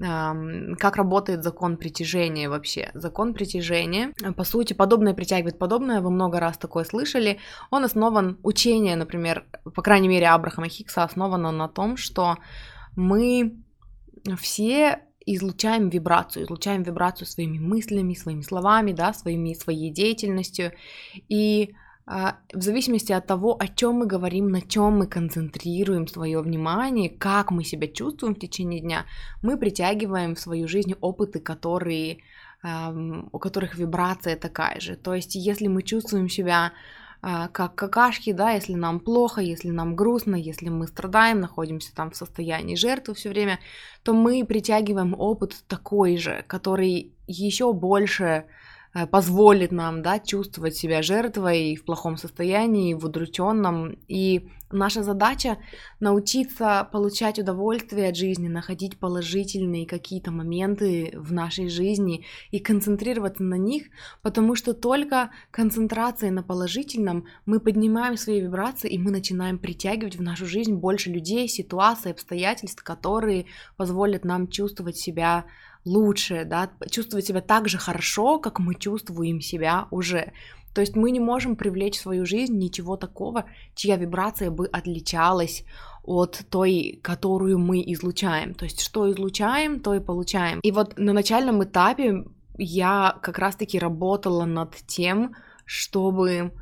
как 0.00 0.96
работает 0.96 1.42
закон 1.42 1.76
притяжения 1.76 2.48
вообще. 2.48 2.90
Закон 2.94 3.34
притяжения, 3.34 4.12
по 4.36 4.44
сути, 4.44 4.72
подобное 4.72 5.12
притягивает 5.12 5.58
подобное, 5.58 6.00
вы 6.00 6.10
много 6.10 6.38
раз 6.38 6.56
такое 6.56 6.84
слышали. 6.84 7.38
Он 7.70 7.84
основан, 7.84 8.38
учение, 8.44 8.94
например, 8.94 9.44
по 9.74 9.82
крайней 9.82 10.08
мере, 10.08 10.28
Абрахама 10.28 10.68
Хиггса 10.68 11.02
основано 11.02 11.50
на 11.50 11.68
том, 11.68 11.96
что 11.96 12.36
мы 12.94 13.56
все 14.38 15.00
излучаем 15.26 15.88
вибрацию, 15.88 16.44
излучаем 16.44 16.84
вибрацию 16.84 17.26
своими 17.26 17.58
мыслями, 17.58 18.14
своими 18.14 18.42
словами, 18.42 18.92
да, 18.92 19.12
своими, 19.12 19.52
своей 19.54 19.90
деятельностью. 19.90 20.72
И 21.28 21.74
в 22.08 22.62
зависимости 22.62 23.12
от 23.12 23.26
того, 23.26 23.56
о 23.60 23.68
чем 23.68 23.96
мы 23.96 24.06
говорим, 24.06 24.48
на 24.48 24.62
чем 24.62 24.98
мы 24.98 25.06
концентрируем 25.06 26.06
свое 26.06 26.40
внимание, 26.40 27.10
как 27.10 27.50
мы 27.50 27.64
себя 27.64 27.86
чувствуем 27.86 28.34
в 28.34 28.38
течение 28.38 28.80
дня, 28.80 29.04
мы 29.42 29.58
притягиваем 29.58 30.34
в 30.34 30.40
свою 30.40 30.68
жизнь 30.68 30.94
опыты, 31.02 31.38
которые, 31.38 32.18
у 32.64 33.38
которых 33.38 33.74
вибрация 33.74 34.36
такая 34.36 34.80
же. 34.80 34.96
То 34.96 35.14
есть, 35.14 35.34
если 35.34 35.66
мы 35.66 35.82
чувствуем 35.82 36.30
себя 36.30 36.72
а, 37.20 37.48
как 37.48 37.74
какашки, 37.74 38.32
да, 38.32 38.52
если 38.52 38.74
нам 38.74 39.00
плохо, 39.00 39.40
если 39.40 39.70
нам 39.70 39.96
грустно, 39.96 40.36
если 40.36 40.68
мы 40.68 40.86
страдаем, 40.86 41.40
находимся 41.40 41.92
там 41.94 42.12
в 42.12 42.16
состоянии 42.16 42.76
жертвы 42.76 43.14
все 43.14 43.30
время, 43.30 43.58
то 44.04 44.14
мы 44.14 44.44
притягиваем 44.44 45.14
опыт 45.18 45.64
такой 45.66 46.16
же, 46.16 46.44
который 46.46 47.12
еще 47.26 47.72
больше 47.72 48.44
позволит 49.10 49.72
нам 49.72 50.02
да, 50.02 50.18
чувствовать 50.18 50.76
себя 50.76 51.02
жертвой 51.02 51.76
в 51.76 51.84
плохом 51.84 52.16
состоянии, 52.16 52.94
в 52.94 53.04
удрученном. 53.04 53.98
И 54.08 54.48
наша 54.70 55.02
задача 55.02 55.58
научиться 56.00 56.88
получать 56.90 57.38
удовольствие 57.38 58.08
от 58.08 58.16
жизни, 58.16 58.48
находить 58.48 58.98
положительные 58.98 59.86
какие-то 59.86 60.30
моменты 60.30 61.12
в 61.14 61.32
нашей 61.32 61.68
жизни 61.68 62.24
и 62.50 62.58
концентрироваться 62.58 63.42
на 63.42 63.56
них, 63.56 63.84
потому 64.22 64.54
что 64.54 64.74
только 64.74 65.30
концентрацией 65.50 66.32
на 66.32 66.42
положительном 66.42 67.26
мы 67.46 67.60
поднимаем 67.60 68.16
свои 68.16 68.40
вибрации 68.40 68.90
и 68.90 68.98
мы 68.98 69.10
начинаем 69.10 69.58
притягивать 69.58 70.16
в 70.16 70.22
нашу 70.22 70.46
жизнь 70.46 70.74
больше 70.74 71.10
людей, 71.10 71.48
ситуаций, 71.48 72.12
обстоятельств, 72.12 72.82
которые 72.82 73.46
позволят 73.76 74.24
нам 74.24 74.48
чувствовать 74.48 74.96
себя 74.96 75.44
лучше, 75.84 76.44
да, 76.44 76.70
чувствовать 76.90 77.26
себя 77.26 77.40
так 77.40 77.68
же 77.68 77.78
хорошо, 77.78 78.38
как 78.38 78.58
мы 78.58 78.74
чувствуем 78.74 79.40
себя 79.40 79.86
уже. 79.90 80.32
То 80.74 80.80
есть 80.80 80.96
мы 80.96 81.10
не 81.10 81.20
можем 81.20 81.56
привлечь 81.56 81.96
в 81.96 82.02
свою 82.02 82.26
жизнь 82.26 82.56
ничего 82.56 82.96
такого, 82.96 83.46
чья 83.74 83.96
вибрация 83.96 84.50
бы 84.50 84.66
отличалась 84.66 85.64
от 86.04 86.42
той, 86.50 87.00
которую 87.02 87.58
мы 87.58 87.82
излучаем. 87.92 88.54
То 88.54 88.64
есть 88.64 88.80
что 88.80 89.10
излучаем, 89.10 89.80
то 89.80 89.94
и 89.94 90.00
получаем. 90.00 90.60
И 90.60 90.70
вот 90.70 90.98
на 90.98 91.12
начальном 91.12 91.64
этапе 91.64 92.24
я 92.56 93.18
как 93.22 93.38
раз-таки 93.38 93.78
работала 93.78 94.44
над 94.44 94.74
тем, 94.86 95.34
чтобы 95.64 96.52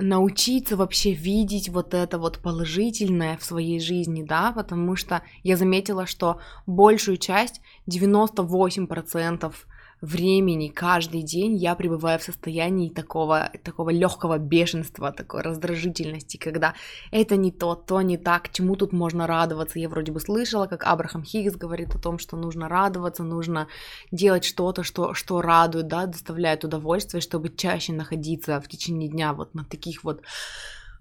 научиться 0.00 0.76
вообще 0.76 1.12
видеть 1.12 1.68
вот 1.68 1.94
это 1.94 2.18
вот 2.18 2.38
положительное 2.38 3.36
в 3.36 3.44
своей 3.44 3.80
жизни, 3.80 4.22
да, 4.22 4.52
потому 4.52 4.96
что 4.96 5.22
я 5.42 5.56
заметила, 5.56 6.06
что 6.06 6.40
большую 6.66 7.16
часть, 7.16 7.60
98% 7.88 9.52
времени 10.00 10.68
каждый 10.68 11.22
день 11.22 11.56
я 11.56 11.74
пребываю 11.74 12.18
в 12.18 12.22
состоянии 12.22 12.88
такого, 12.88 13.50
такого 13.62 13.90
легкого 13.90 14.38
бешенства, 14.38 15.12
такой 15.12 15.42
раздражительности, 15.42 16.36
когда 16.36 16.74
это 17.10 17.36
не 17.36 17.52
то, 17.52 17.74
то 17.74 18.00
не 18.02 18.16
так, 18.16 18.52
чему 18.52 18.76
тут 18.76 18.92
можно 18.92 19.26
радоваться. 19.26 19.78
Я 19.78 19.88
вроде 19.88 20.12
бы 20.12 20.20
слышала, 20.20 20.66
как 20.66 20.84
Абрахам 20.84 21.24
Хиггс 21.24 21.56
говорит 21.56 21.94
о 21.94 21.98
том, 21.98 22.18
что 22.18 22.36
нужно 22.36 22.68
радоваться, 22.68 23.24
нужно 23.24 23.68
делать 24.10 24.44
что-то, 24.44 24.82
что, 24.82 25.14
что 25.14 25.42
радует, 25.42 25.88
да, 25.88 26.06
доставляет 26.06 26.64
удовольствие, 26.64 27.20
чтобы 27.20 27.50
чаще 27.50 27.92
находиться 27.92 28.60
в 28.60 28.68
течение 28.68 29.08
дня 29.08 29.32
вот 29.32 29.54
на 29.54 29.64
таких 29.64 30.04
вот 30.04 30.22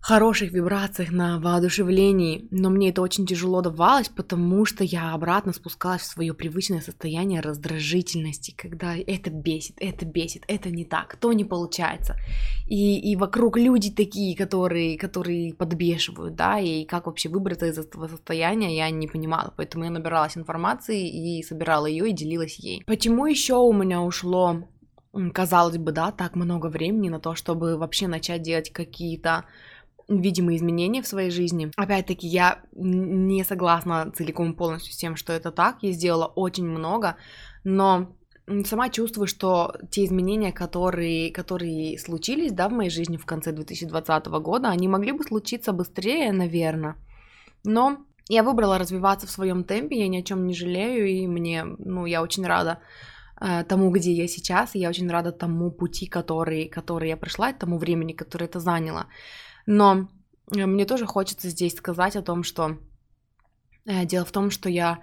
хороших 0.02 0.52
вибрациях, 0.52 1.12
на 1.12 1.40
воодушевлении, 1.40 2.48
но 2.52 2.70
мне 2.70 2.90
это 2.90 3.02
очень 3.02 3.26
тяжело 3.26 3.62
давалось, 3.62 4.10
потому 4.10 4.66
что 4.66 4.84
я 4.84 5.14
обратно 5.14 5.54
спускалась 5.54 6.02
в 6.02 6.06
свое 6.06 6.34
привычное 6.34 6.82
состояние 6.82 7.42
раздражительности, 7.42 8.54
когда 8.56 8.96
это 8.96 9.30
бесит, 9.30 9.76
это 9.80 10.06
бесит, 10.06 10.44
это 10.48 10.70
не 10.70 10.86
так, 10.86 11.18
то 11.18 11.34
не 11.34 11.44
получается. 11.44 12.16
И, 12.66 13.12
и 13.12 13.16
вокруг 13.16 13.58
люди 13.58 13.92
такие, 13.92 14.38
которые, 14.38 14.98
которые 14.98 15.54
подбешивают, 15.54 16.36
да, 16.36 16.60
и 16.60 16.86
как 16.86 17.08
вообще 17.08 17.30
выбраться 17.30 17.66
из 17.66 17.78
этого 17.78 18.08
состояния, 18.08 18.76
я 18.78 18.90
не 18.90 19.08
понимала, 19.08 19.54
поэтому 19.56 19.84
я 19.84 19.90
набиралась 19.90 20.38
информации 20.38 21.10
и 21.10 21.44
собирала 21.44 21.86
ее 21.86 22.10
и 22.10 22.14
делилась 22.14 22.58
ей. 22.60 22.84
Почему 22.86 23.26
еще 23.26 23.56
у 23.56 23.74
меня 23.74 24.02
ушло 24.02 24.64
казалось 25.34 25.78
бы, 25.78 25.92
да, 25.92 26.12
так 26.12 26.36
много 26.36 26.68
времени 26.68 27.10
на 27.10 27.20
то, 27.20 27.36
чтобы 27.36 27.78
вообще 27.78 28.08
начать 28.08 28.44
делать 28.44 28.72
какие-то 28.72 29.46
видимые 30.10 30.58
изменения 30.58 31.02
в 31.02 31.08
своей 31.08 31.30
жизни. 31.30 31.72
Опять-таки, 31.78 32.28
я 32.28 32.62
не 32.74 33.44
согласна 33.44 34.12
целиком 34.16 34.52
и 34.52 34.56
полностью 34.56 34.94
с 34.94 34.98
тем, 34.98 35.16
что 35.16 35.32
это 35.32 35.52
так. 35.52 35.78
Я 35.82 35.92
сделала 35.92 36.26
очень 36.26 36.66
много, 36.66 37.16
но 37.64 38.16
сама 38.66 38.90
чувствую, 38.90 39.28
что 39.28 39.76
те 39.92 40.06
изменения, 40.06 40.52
которые, 40.52 41.32
которые 41.32 42.00
случились, 42.00 42.52
да, 42.52 42.68
в 42.68 42.74
моей 42.74 42.90
жизни 42.90 43.18
в 43.18 43.26
конце 43.26 43.52
2020 43.52 44.26
года, 44.42 44.70
они 44.70 44.88
могли 44.88 45.12
бы 45.12 45.24
случиться 45.24 45.72
быстрее, 45.72 46.32
наверное. 46.32 46.96
Но 47.64 48.00
я 48.28 48.44
выбрала 48.44 48.80
развиваться 48.80 49.28
в 49.28 49.32
своем 49.32 49.64
темпе, 49.64 50.00
я 50.00 50.08
ни 50.08 50.18
о 50.18 50.24
чем 50.24 50.48
не 50.48 50.54
жалею, 50.54 51.08
и 51.08 51.28
мне, 51.28 51.64
ну, 51.64 52.06
я 52.06 52.22
очень 52.22 52.46
рада 52.46 52.80
э, 53.40 53.64
тому, 53.64 53.92
где 53.92 54.12
я 54.14 54.28
сейчас, 54.28 54.76
и 54.76 54.80
я 54.80 54.90
очень 54.90 55.10
рада 55.10 55.32
тому 55.32 55.72
пути, 55.72 56.08
который, 56.08 56.68
который 56.68 57.10
я 57.10 57.18
прошла, 57.18 57.54
тому 57.54 57.78
времени, 57.78 58.14
которое 58.14 58.46
это 58.46 58.60
заняло. 58.60 59.08
Но 59.66 60.08
э, 60.56 60.66
мне 60.66 60.86
тоже 60.86 61.06
хочется 61.06 61.50
здесь 61.50 61.76
сказать 61.76 62.16
о 62.16 62.22
том, 62.22 62.44
что 62.44 62.78
э, 63.86 64.06
дело 64.06 64.26
в 64.26 64.32
том, 64.32 64.52
что 64.52 64.70
я 64.70 65.00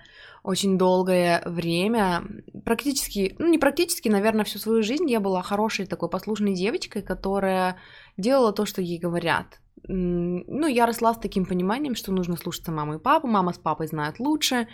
очень 0.47 0.79
долгое 0.79 1.43
время, 1.45 2.23
практически, 2.65 3.35
ну 3.41 3.49
не 3.49 3.59
практически, 3.59 4.09
наверное, 4.09 4.45
всю 4.45 4.61
свою 4.61 4.83
жизнь 4.85 5.11
я 5.11 5.19
была 5.19 5.43
хорошей 5.43 5.87
такой 5.87 6.09
послушной 6.09 6.55
девочкой, 6.55 7.03
которая 7.03 7.79
делала 8.17 8.53
то, 8.53 8.65
что 8.65 8.81
ей 8.81 9.01
говорят. 9.01 9.61
Ну, 9.89 10.67
я 10.67 10.87
росла 10.87 11.15
с 11.15 11.19
таким 11.19 11.47
пониманием, 11.47 11.95
что 11.95 12.13
нужно 12.13 12.37
слушаться 12.37 12.73
маму 12.73 12.95
и 12.95 12.99
папу, 12.99 13.27
мама 13.27 13.53
с 13.53 13.59
папой 13.59 13.89
знают 13.89 14.21
лучше, 14.21 14.69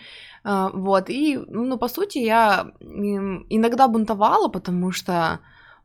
э, 0.45 0.69
вот, 0.73 1.09
и, 1.09 1.39
ну, 1.49 1.79
по 1.79 1.89
сути, 1.89 2.19
я 2.19 2.73
иногда 2.81 3.89
бунтовала, 3.89 4.49
потому 4.49 4.93
что 4.93 5.41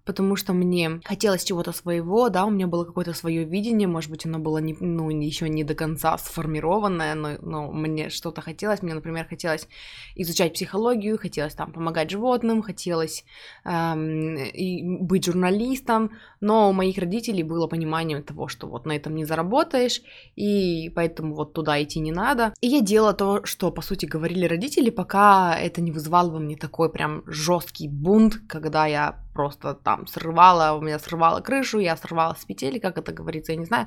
потому 0.08 0.38
что 0.38 0.54
мне 0.54 1.02
хотелось 1.04 1.44
чего-то 1.44 1.74
своего, 1.74 2.30
да, 2.30 2.46
у 2.46 2.50
меня 2.50 2.66
было 2.66 2.86
какое-то 2.86 3.14
свое 3.14 3.44
видение, 3.44 3.90
может 3.90 4.10
быть, 4.10 4.26
оно 4.26 4.40
было 4.40 4.60
не, 4.60 4.76
ну, 4.80 5.10
еще 5.10 5.50
не 5.50 5.66
до 5.66 5.76
конца 5.76 6.18
сформированное, 6.18 7.14
но, 7.14 7.38
но 7.42 7.72
мне 7.72 8.10
что-то 8.10 8.42
хотелось, 8.42 8.82
мне, 8.82 8.94
например, 8.94 9.28
хотелось 9.28 9.68
изучать 10.16 10.54
психологию, 10.54 11.20
хотелось 11.20 11.56
там 11.56 11.74
помогать 11.74 12.10
животным, 12.10 12.62
хотелось 12.62 13.26
эм, 13.66 14.38
и 14.38 14.82
быть 14.84 15.26
журналистом, 15.26 16.12
но 16.40 16.70
у 16.70 16.74
моих 16.74 16.98
родителей 16.98 17.44
было 17.44 17.68
понимание 17.68 18.22
того, 18.22 18.48
что 18.48 18.68
вот 18.68 18.86
на 18.86 18.94
этом 18.94 19.14
не 19.14 19.26
заработаешь, 19.26 20.02
и 20.38 20.90
поэтому 20.96 21.36
вот 21.36 21.52
туда 21.52 21.84
идти 21.84 22.00
не 22.00 22.14
надо. 22.14 22.54
И 22.62 22.68
я 22.68 22.80
делала 22.80 23.14
то, 23.14 23.46
что, 23.46 23.72
по 23.72 23.82
сути, 23.82 24.06
говорили 24.06 24.46
родители, 24.46 24.90
пока 24.90 25.58
это 25.60 25.82
не 25.82 25.92
вызывало 25.92 26.32
во 26.32 26.40
мне 26.40 26.56
такой 26.56 26.90
прям 26.90 27.24
жесткий 27.28 27.90
бунт, 27.90 28.38
когда 28.48 28.88
я 28.88 29.26
просто 29.38 29.75
там 29.75 30.08
срывала, 30.08 30.75
у 30.75 30.82
меня 30.82 30.98
срывала 30.98 31.41
крышу, 31.41 31.77
я 31.77 31.96
срывала 31.96 32.34
с 32.34 32.44
петель, 32.44 32.79
как 32.79 32.98
это 32.98 33.12
говорится, 33.12 33.51
я 33.51 33.60
не 33.60 33.65
знаю, 33.65 33.86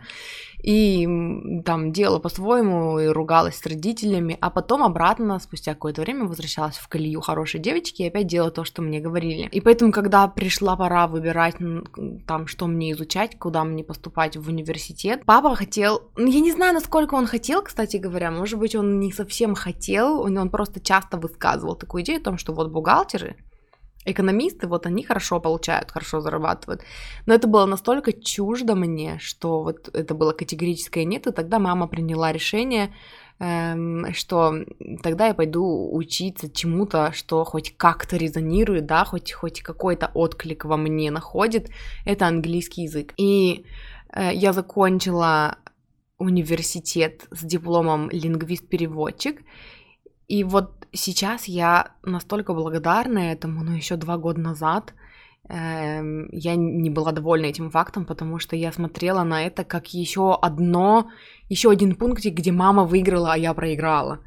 и 0.63 1.05
там 1.65 1.91
делала 1.91 2.21
по-своему, 2.21 3.01
и 3.01 3.07
ругалась 3.09 3.57
с 3.57 3.67
родителями, 3.67 4.39
а 4.41 4.51
потом 4.51 4.85
обратно, 4.85 5.41
спустя 5.41 5.75
какое-то 5.75 6.03
время, 6.03 6.27
возвращалась 6.27 6.77
в 6.77 6.87
колею 6.87 7.21
хорошей 7.21 7.59
девочки 7.59 8.03
и 8.03 8.07
опять 8.07 8.29
делала 8.29 8.53
то, 8.53 8.63
что 8.63 8.81
мне 8.81 9.01
говорили. 9.01 9.49
И 9.51 9.61
поэтому, 9.61 9.91
когда 9.91 10.29
пришла 10.29 10.77
пора 10.77 11.09
выбирать 11.09 11.57
там, 12.29 12.47
что 12.47 12.69
мне 12.69 12.93
изучать, 12.93 13.37
куда 13.37 13.65
мне 13.65 13.83
поступать 13.83 14.37
в 14.37 14.49
университет, 14.49 15.23
папа 15.27 15.57
хотел, 15.57 16.03
ну, 16.17 16.29
я 16.29 16.41
не 16.41 16.53
знаю, 16.53 16.75
насколько 16.75 17.15
он 17.17 17.27
хотел, 17.27 17.63
кстати 17.63 17.97
говоря, 17.97 18.31
может 18.31 18.57
быть, 18.57 18.77
он 18.77 19.01
не 19.01 19.11
совсем 19.11 19.57
хотел, 19.57 20.21
он, 20.21 20.39
он 20.39 20.49
просто 20.49 20.79
часто 20.79 21.17
высказывал 21.17 21.75
такую 21.75 22.05
идею 22.05 22.21
о 22.21 22.25
том, 22.25 22.39
что 22.39 22.53
вот 22.53 22.71
бухгалтеры, 22.71 23.35
экономисты, 24.11 24.67
вот 24.67 24.87
они 24.87 25.03
хорошо 25.03 25.41
получают, 25.41 25.91
хорошо 25.91 26.21
зарабатывают. 26.21 26.83
Но 27.27 27.35
это 27.35 27.47
было 27.49 27.67
настолько 27.67 28.13
чуждо 28.13 28.75
мне, 28.75 29.19
что 29.19 29.63
вот 29.63 29.89
это 29.95 30.15
было 30.15 30.33
категорическое 30.33 31.05
нет, 31.05 31.27
и 31.27 31.33
тогда 31.33 31.59
мама 31.59 31.87
приняла 31.87 32.33
решение, 32.33 32.95
эм, 33.39 34.13
что 34.13 34.55
тогда 35.03 35.29
я 35.29 35.35
пойду 35.35 35.91
учиться 35.93 36.51
чему-то, 36.51 37.13
что 37.13 37.45
хоть 37.45 37.77
как-то 37.77 38.17
резонирует, 38.17 38.87
да, 38.87 39.05
хоть, 39.05 39.33
хоть 39.33 39.63
какой-то 39.63 40.11
отклик 40.15 40.65
во 40.65 40.77
мне 40.77 41.11
находит, 41.11 41.71
это 42.05 42.27
английский 42.27 42.83
язык. 42.83 43.15
И 43.17 43.65
э, 44.13 44.31
я 44.35 44.53
закончила 44.53 45.57
университет 46.19 47.27
с 47.31 47.45
дипломом 47.45 48.11
лингвист-переводчик, 48.11 49.43
и 50.29 50.45
вот 50.45 50.80
сейчас 50.93 51.49
я 51.49 51.93
настолько 52.03 52.55
благодарна 52.55 53.33
этому, 53.33 53.63
но 53.63 53.75
еще 53.75 53.97
два 53.97 54.17
года 54.19 54.41
назад 54.41 54.95
э, 55.49 56.03
я 56.33 56.57
не 56.57 56.91
была 56.91 57.13
довольна 57.13 57.47
этим 57.47 57.71
фактом, 57.71 58.05
потому 58.05 58.39
что 58.39 58.57
я 58.57 58.73
смотрела 58.73 59.23
на 59.25 59.45
это 59.45 59.65
как 59.65 59.89
еще 59.95 60.35
одно 60.35 61.11
еще 61.51 61.69
один 61.69 61.97
пунктик, 61.97 62.35
где 62.35 62.53
мама 62.53 62.85
выиграла, 62.85 63.33
а 63.33 63.37
я 63.37 63.53
проиграла. 63.55 64.21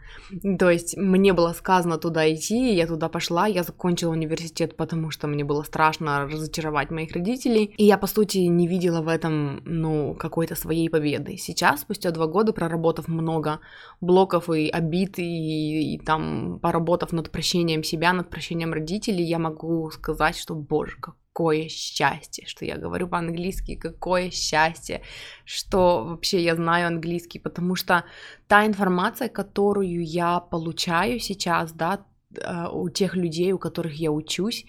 То 0.59 0.69
есть 0.69 0.97
мне 0.97 1.31
было 1.31 1.53
сказано 1.53 1.97
туда 1.97 2.31
идти, 2.33 2.75
я 2.75 2.85
туда 2.85 3.07
пошла, 3.07 3.47
я 3.47 3.63
закончила 3.63 4.11
университет, 4.11 4.75
потому 4.75 5.09
что 5.09 5.27
мне 5.27 5.45
было 5.45 5.63
страшно 5.63 6.27
разочаровать 6.27 6.91
моих 6.91 7.13
родителей, 7.13 7.73
и 7.77 7.85
я, 7.85 7.97
по 7.97 8.07
сути, 8.07 8.39
не 8.39 8.67
видела 8.67 9.01
в 9.01 9.07
этом, 9.07 9.61
ну, 9.63 10.15
какой-то 10.15 10.55
своей 10.55 10.89
победы. 10.89 11.37
Сейчас, 11.37 11.81
спустя 11.81 12.11
два 12.11 12.27
года, 12.27 12.51
проработав 12.51 13.07
много 13.07 13.61
блоков 14.01 14.49
и 14.49 14.67
обид, 14.67 15.17
и, 15.17 15.95
и 15.95 15.99
там 15.99 16.59
поработав 16.59 17.13
над 17.13 17.31
прощением 17.31 17.83
себя, 17.83 18.11
над 18.11 18.29
прощением 18.29 18.73
родителей, 18.73 19.23
я 19.23 19.39
могу 19.39 19.89
сказать, 19.91 20.37
что, 20.37 20.55
боже, 20.55 20.97
как 20.99 21.15
какое 21.33 21.67
счастье, 21.67 22.45
что 22.47 22.65
я 22.65 22.77
говорю 22.77 23.07
по-английски, 23.07 23.75
какое 23.75 24.29
счастье, 24.29 25.01
что 25.45 26.03
вообще 26.03 26.43
я 26.43 26.55
знаю 26.55 26.87
английский, 26.87 27.39
потому 27.39 27.75
что 27.75 28.03
та 28.47 28.65
информация, 28.65 29.29
которую 29.29 30.05
я 30.05 30.39
получаю 30.39 31.19
сейчас, 31.19 31.73
да, 31.73 32.05
э, 32.35 32.67
у 32.71 32.89
тех 32.89 33.15
людей, 33.15 33.51
у 33.51 33.57
которых 33.57 33.95
я 33.95 34.11
учусь, 34.11 34.65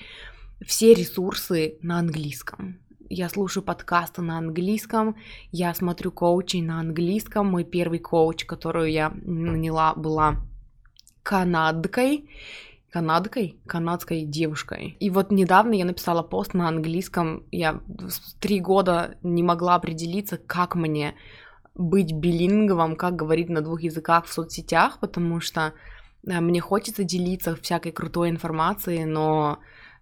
все 0.66 0.94
ресурсы 0.94 1.76
на 1.82 1.98
английском. 1.98 2.78
Я 3.10 3.28
слушаю 3.28 3.62
подкасты 3.62 4.22
на 4.22 4.38
английском, 4.38 5.16
я 5.52 5.74
смотрю 5.74 6.12
коучей 6.12 6.62
на 6.62 6.80
английском. 6.80 7.46
Мой 7.46 7.64
первый 7.64 7.98
коуч, 7.98 8.46
которую 8.46 8.90
я 8.90 9.10
наняла, 9.10 9.94
была 9.94 10.36
канадкой, 11.22 12.30
канадкой, 12.94 13.58
канадской 13.66 14.22
девушкой. 14.22 14.96
И 15.00 15.10
вот 15.10 15.32
недавно 15.32 15.74
я 15.74 15.84
написала 15.84 16.22
пост 16.22 16.54
на 16.54 16.68
английском. 16.68 17.42
Я 17.50 17.80
три 18.38 18.60
года 18.60 19.16
не 19.24 19.42
могла 19.42 19.74
определиться, 19.74 20.36
как 20.36 20.76
мне 20.76 21.16
быть 21.74 22.12
билинговым, 22.12 22.94
как 22.94 23.16
говорить 23.16 23.48
на 23.48 23.62
двух 23.62 23.82
языках 23.82 24.26
в 24.26 24.32
соцсетях, 24.32 25.00
потому 25.00 25.40
что 25.40 25.72
э, 26.24 26.40
мне 26.40 26.60
хочется 26.60 27.02
делиться 27.02 27.56
всякой 27.56 27.90
крутой 27.90 28.30
информацией, 28.30 29.06
но 29.06 29.58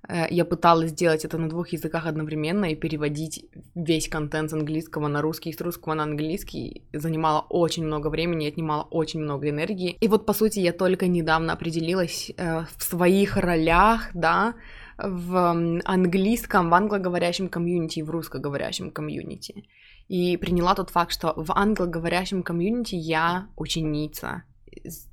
я 0.09 0.45
пыталась 0.45 0.91
сделать 0.91 1.25
это 1.25 1.39
на 1.39 1.49
двух 1.49 1.69
языках 1.69 2.07
одновременно 2.07 2.67
и 2.67 2.75
переводить 2.75 3.47
весь 3.75 4.09
контент 4.09 4.51
с 4.51 4.53
английского 4.53 5.09
на 5.09 5.23
русский 5.23 5.51
и 5.51 5.53
с 5.53 5.61
русского 5.61 5.95
на 5.95 6.03
английский 6.03 6.83
занимало 6.93 7.47
очень 7.49 7.85
много 7.85 8.09
времени, 8.09 8.49
отнимало 8.49 8.83
очень 8.91 9.21
много 9.21 9.49
энергии. 9.49 9.97
И 10.01 10.09
вот, 10.09 10.27
по 10.27 10.33
сути, 10.33 10.59
я 10.59 10.73
только 10.73 11.07
недавно 11.07 11.53
определилась 11.53 12.33
э, 12.37 12.65
в 12.77 12.83
своих 12.83 13.37
ролях, 13.37 14.11
да, 14.13 14.55
в 14.99 15.81
английском, 15.85 16.71
в 16.71 16.75
англоговорящем 16.75 17.49
комьюнити 17.49 18.01
и 18.01 18.03
в 18.03 18.11
русскоговорящем 18.11 18.91
комьюнити. 18.91 19.65
И 20.09 20.37
приняла 20.37 20.75
тот 20.75 20.91
факт, 20.91 21.13
что 21.13 21.33
в 21.37 21.53
англоговорящем 21.53 22.43
комьюнити 22.43 22.95
я 22.95 23.47
ученица, 23.57 24.43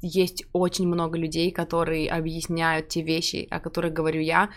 есть 0.02 0.44
очень 0.54 0.88
много 0.88 1.18
людей, 1.18 1.52
которые 1.52 2.10
объясняют 2.10 2.90
те 2.90 3.02
вещи, 3.02 3.48
о 3.50 3.60
которых 3.60 3.94
говорю 3.94 4.22
я, 4.22 4.50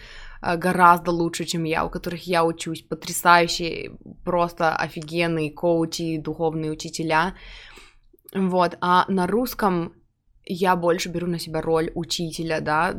э, 0.43 0.57
гораздо 0.57 1.11
лучше, 1.11 1.45
чем 1.45 1.65
я, 1.65 1.85
у 1.85 1.91
которых 1.91 2.27
я 2.27 2.45
учусь, 2.45 2.83
потрясающие, 2.83 3.97
просто 4.25 4.77
офигенные 4.77 5.51
коучи, 5.51 6.19
духовные 6.19 6.71
учителя. 6.71 7.35
Вот, 8.35 8.79
а 8.81 9.05
на 9.09 9.27
русском 9.27 9.93
я 10.45 10.75
больше 10.75 11.09
беру 11.09 11.27
на 11.27 11.39
себя 11.39 11.61
роль 11.61 11.93
учителя, 11.95 12.61
да, 12.61 12.95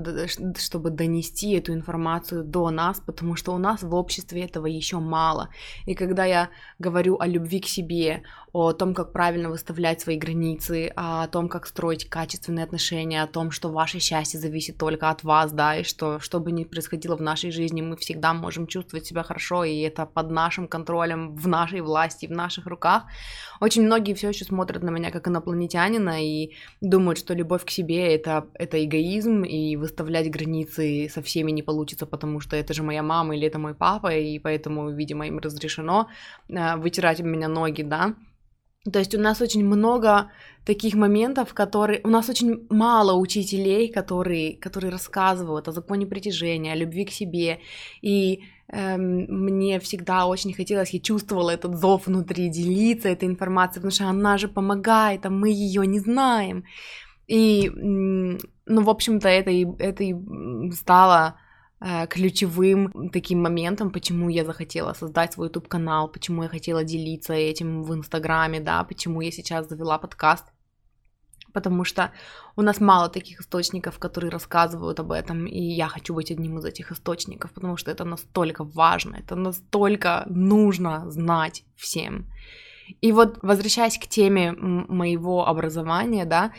чтобы 0.57 0.89
донести 0.89 1.51
эту 1.51 1.73
информацию 1.73 2.43
до 2.43 2.69
нас, 2.69 3.01
потому 3.05 3.35
что 3.35 3.53
у 3.53 3.57
нас 3.57 3.83
в 3.83 3.93
обществе 3.93 4.43
этого 4.43 4.65
еще 4.65 4.99
мало. 4.99 5.49
И 5.85 5.93
когда 5.93 6.23
я 6.25 6.49
говорю 6.79 7.17
о 7.19 7.27
любви 7.27 7.59
к 7.59 7.67
себе, 7.67 8.23
о 8.53 8.71
том, 8.71 8.93
как 8.93 9.11
правильно 9.11 9.49
выставлять 9.49 9.99
свои 9.99 10.15
границы, 10.17 10.91
о 10.95 11.27
том, 11.27 11.49
как 11.49 11.65
строить 11.65 12.07
качественные 12.07 12.63
отношения, 12.63 13.23
о 13.23 13.27
том, 13.27 13.51
что 13.51 13.69
ваше 13.69 13.99
счастье 13.99 14.39
зависит 14.39 14.77
только 14.77 15.09
от 15.09 15.23
вас, 15.23 15.51
да, 15.51 15.77
и 15.77 15.83
что, 15.83 16.19
что 16.19 16.39
бы 16.39 16.51
ни 16.51 16.63
происходило 16.63 17.17
в 17.17 17.21
нашей 17.21 17.51
жизни, 17.51 17.81
мы 17.81 17.97
всегда 17.97 18.33
можем 18.33 18.67
чувствовать 18.67 19.07
себя 19.07 19.23
хорошо, 19.23 19.63
и 19.63 19.79
это 19.79 20.05
под 20.05 20.29
нашим 20.29 20.67
контролем, 20.67 21.35
в 21.35 21.47
нашей 21.47 21.81
власти, 21.81 22.27
в 22.27 22.31
наших 22.31 22.67
руках. 22.67 23.05
Очень 23.59 23.83
многие 23.83 24.13
все 24.13 24.29
еще 24.29 24.45
смотрят 24.45 24.83
на 24.83 24.91
меня 24.91 25.09
как 25.09 25.27
инопланетянина 25.27 26.23
и 26.23 26.51
думают, 26.79 27.17
что 27.17 27.32
любовь 27.33 27.65
к 27.65 27.69
себе 27.69 28.15
это, 28.15 28.47
это 28.53 28.83
эгоизм, 28.83 29.43
и 29.43 29.75
выставлять 29.75 30.29
границы 30.29 31.09
со 31.13 31.21
всеми 31.21 31.51
не 31.51 31.63
получится, 31.63 32.05
потому 32.05 32.39
что 32.39 32.55
это 32.55 32.73
же 32.73 32.83
моя 32.83 33.03
мама 33.03 33.35
или 33.35 33.47
это 33.47 33.59
мой 33.59 33.75
папа, 33.75 34.15
и 34.15 34.39
поэтому, 34.39 34.89
видимо, 34.91 35.27
им 35.27 35.39
разрешено 35.39 36.07
э, 36.49 36.75
вытирать 36.77 37.21
у 37.21 37.25
меня 37.25 37.47
ноги, 37.47 37.83
да. 37.83 38.15
То 38.91 38.99
есть 38.99 39.15
у 39.15 39.19
нас 39.19 39.41
очень 39.41 39.65
много 39.65 40.29
таких 40.65 40.95
моментов, 40.95 41.53
которые... 41.53 42.01
У 42.03 42.09
нас 42.09 42.29
очень 42.29 42.67
мало 42.69 43.13
учителей, 43.13 43.89
которые, 43.89 44.57
которые 44.57 44.91
рассказывают 44.91 45.67
о 45.67 45.71
законе 45.71 46.05
притяжения, 46.05 46.73
о 46.73 46.75
любви 46.75 47.05
к 47.05 47.11
себе. 47.11 47.59
И 48.01 48.41
эм, 48.67 49.25
мне 49.29 49.79
всегда 49.79 50.25
очень 50.25 50.53
хотелось, 50.53 50.89
я 50.89 50.99
чувствовала 50.99 51.51
этот 51.51 51.77
зов 51.77 52.07
внутри 52.07 52.49
делиться 52.49 53.07
этой 53.07 53.29
информацией, 53.29 53.81
потому 53.81 53.91
что 53.91 54.09
она 54.09 54.37
же 54.37 54.49
помогает, 54.49 55.25
а 55.25 55.29
мы 55.29 55.49
ее 55.49 55.87
не 55.87 55.99
знаем. 55.99 56.65
И, 57.27 57.69
ну, 57.69 58.83
в 58.83 58.89
общем-то, 58.89 59.27
это 59.27 59.51
и, 59.51 59.65
это 59.79 60.03
и 60.03 60.71
стало 60.71 61.37
Э, 61.85 62.07
ключевым 62.07 63.09
таким 63.09 63.41
моментом, 63.41 63.91
почему 63.91 64.29
я 64.29 64.45
захотела 64.45 64.93
создать 64.93 65.33
свой 65.33 65.47
YouTube 65.47 65.67
канал, 65.67 66.07
почему 66.07 66.43
я 66.43 66.47
хотела 66.47 66.85
делиться 66.85 67.33
этим 67.33 67.83
в 67.83 67.93
Инстаграме, 67.93 68.61
да, 68.61 68.85
почему 68.85 69.19
я 69.19 69.31
сейчас 69.31 69.67
завела 69.67 69.97
подкаст. 69.97 70.45
Потому 71.51 71.83
что 71.83 72.13
у 72.55 72.61
нас 72.61 72.79
мало 72.79 73.09
таких 73.09 73.41
источников, 73.41 73.99
которые 73.99 74.31
рассказывают 74.31 75.01
об 75.01 75.11
этом, 75.11 75.45
и 75.45 75.59
я 75.59 75.89
хочу 75.89 76.13
быть 76.13 76.31
одним 76.31 76.57
из 76.57 76.65
этих 76.65 76.93
источников, 76.93 77.51
потому 77.51 77.75
что 77.75 77.91
это 77.91 78.05
настолько 78.05 78.63
важно, 78.63 79.17
это 79.17 79.35
настолько 79.35 80.23
нужно 80.29 81.11
знать 81.11 81.65
всем. 81.75 82.27
И 83.01 83.11
вот 83.11 83.39
возвращаясь 83.41 83.97
к 83.97 84.07
теме 84.07 84.53
моего 84.53 85.47
образования, 85.47 86.25
да, 86.25 86.53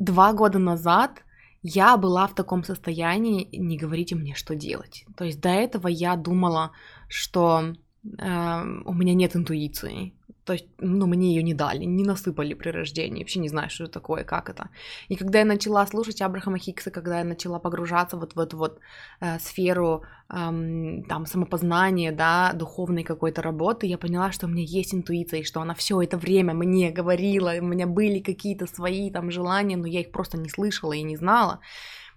два 0.00 0.32
года 0.32 0.58
назад 0.58 1.22
я 1.62 1.96
была 1.96 2.26
в 2.26 2.34
таком 2.34 2.64
состоянии, 2.64 3.48
не 3.52 3.76
говорите 3.76 4.16
мне, 4.16 4.34
что 4.34 4.54
делать. 4.54 5.04
То 5.16 5.24
есть 5.24 5.40
до 5.40 5.50
этого 5.50 5.88
я 5.88 6.16
думала, 6.16 6.72
что 7.08 7.74
у 8.02 8.94
меня 8.94 9.14
нет 9.14 9.36
интуиции. 9.36 10.12
То 10.44 10.54
есть, 10.54 10.66
ну, 10.78 11.06
мне 11.06 11.28
ее 11.28 11.42
не 11.42 11.54
дали, 11.54 11.84
не 11.84 12.02
насыпали 12.02 12.54
при 12.54 12.70
рождении, 12.70 13.22
вообще 13.22 13.40
не 13.40 13.48
знаю, 13.48 13.70
что 13.70 13.84
это 13.84 13.92
такое, 13.92 14.24
как 14.24 14.48
это. 14.48 14.68
И 15.08 15.16
когда 15.16 15.38
я 15.38 15.44
начала 15.44 15.86
слушать 15.86 16.22
Абрахама 16.22 16.58
Хикса, 16.58 16.90
когда 16.90 17.18
я 17.18 17.24
начала 17.24 17.58
погружаться 17.58 18.16
вот 18.16 18.34
в 18.34 18.40
эту 18.40 18.56
вот 18.56 18.80
э, 19.20 19.38
сферу 19.38 20.02
эм, 20.28 21.04
там 21.04 21.26
самопознания, 21.26 22.10
да, 22.10 22.52
духовной 22.54 23.04
какой-то 23.04 23.42
работы, 23.42 23.86
я 23.86 23.98
поняла, 23.98 24.32
что 24.32 24.46
у 24.46 24.50
меня 24.50 24.64
есть 24.64 24.94
интуиция, 24.94 25.40
и 25.40 25.44
что 25.44 25.60
она 25.60 25.74
все 25.74 26.02
это 26.02 26.16
время 26.16 26.54
мне 26.54 26.90
говорила, 26.90 27.52
у 27.60 27.66
меня 27.66 27.86
были 27.86 28.18
какие-то 28.18 28.66
свои 28.66 29.10
там 29.10 29.30
желания, 29.30 29.76
но 29.76 29.86
я 29.86 30.00
их 30.00 30.10
просто 30.10 30.38
не 30.38 30.48
слышала 30.48 30.94
и 30.94 31.02
не 31.02 31.16
знала. 31.16 31.60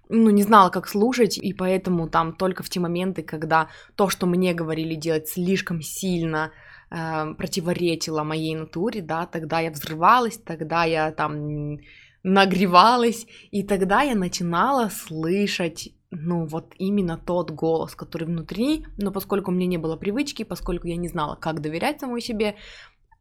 Ну, 0.09 0.29
не 0.29 0.43
знала, 0.43 0.69
как 0.69 0.87
слушать, 0.87 1.37
и 1.37 1.53
поэтому 1.53 2.07
там 2.07 2.33
только 2.33 2.63
в 2.63 2.69
те 2.69 2.79
моменты, 2.79 3.23
когда 3.23 3.69
то, 3.95 4.09
что 4.09 4.25
мне 4.25 4.53
говорили 4.53 4.95
делать 4.95 5.27
слишком 5.29 5.81
сильно 5.81 6.51
э, 6.91 7.33
противоречило 7.37 8.23
моей 8.23 8.55
натуре, 8.55 9.01
да, 9.01 9.25
тогда 9.25 9.59
я 9.59 9.71
взрывалась, 9.71 10.37
тогда 10.37 10.83
я 10.83 11.11
там 11.11 11.77
нагревалась, 12.23 13.27
и 13.51 13.63
тогда 13.63 14.01
я 14.01 14.15
начинала 14.15 14.89
слышать 14.89 15.89
ну, 16.15 16.45
вот 16.45 16.73
именно 16.77 17.17
тот 17.17 17.51
голос, 17.51 17.95
который 17.95 18.25
внутри, 18.25 18.85
но 18.97 19.11
поскольку 19.11 19.51
у 19.51 19.53
меня 19.53 19.67
не 19.67 19.77
было 19.77 19.95
привычки, 19.95 20.43
поскольку 20.43 20.87
я 20.87 20.95
не 20.95 21.07
знала, 21.07 21.35
как 21.35 21.59
доверять 21.61 21.99
самой 21.99 22.21
себе, 22.21 22.55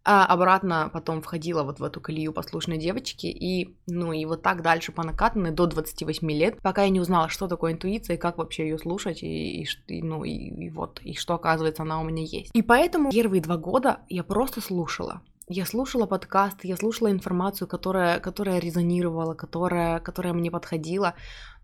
а 0.05 0.27
обратно 0.27 0.91
потом 0.93 1.23
входила 1.23 1.63
вот 1.63 1.81
в 1.81 1.85
эту 1.85 2.01
колею 2.01 2.33
послушной 2.33 2.79
девочки, 2.79 3.27
и, 3.27 3.77
ну, 3.87 4.13
и 4.13 4.25
вот 4.25 4.43
так 4.43 4.63
дальше 4.63 4.93
по 4.93 5.03
накатанной 5.05 5.51
до 5.51 5.67
28 5.67 6.31
лет, 6.31 6.59
пока 6.61 6.83
я 6.85 6.89
не 6.89 7.01
узнала, 7.01 7.29
что 7.29 7.49
такое 7.49 7.73
интуиция, 7.73 8.17
и 8.17 8.19
как 8.19 8.39
вообще 8.39 8.65
ее 8.65 8.79
слушать, 8.79 9.23
и, 9.23 9.67
и 9.87 10.03
ну, 10.03 10.25
и, 10.25 10.33
и 10.33 10.71
вот, 10.71 11.01
и 11.03 11.15
что, 11.15 11.35
оказывается, 11.35 11.83
она 11.83 12.01
у 12.01 12.05
меня 12.05 12.23
есть. 12.23 12.51
И 12.53 12.63
поэтому 12.63 13.11
первые 13.11 13.43
два 13.43 13.57
года 13.57 14.01
я 14.09 14.25
просто 14.25 14.61
слушала. 14.61 15.23
Я 15.55 15.67
слушала 15.67 16.07
подкасты, 16.07 16.67
я 16.67 16.79
слушала 16.79 17.11
информацию, 17.11 17.69
которая, 17.69 18.21
которая 18.21 18.59
резонировала, 18.59 19.35
которая, 19.35 20.01
которая 20.01 20.33
мне 20.33 20.51
подходила, 20.51 21.15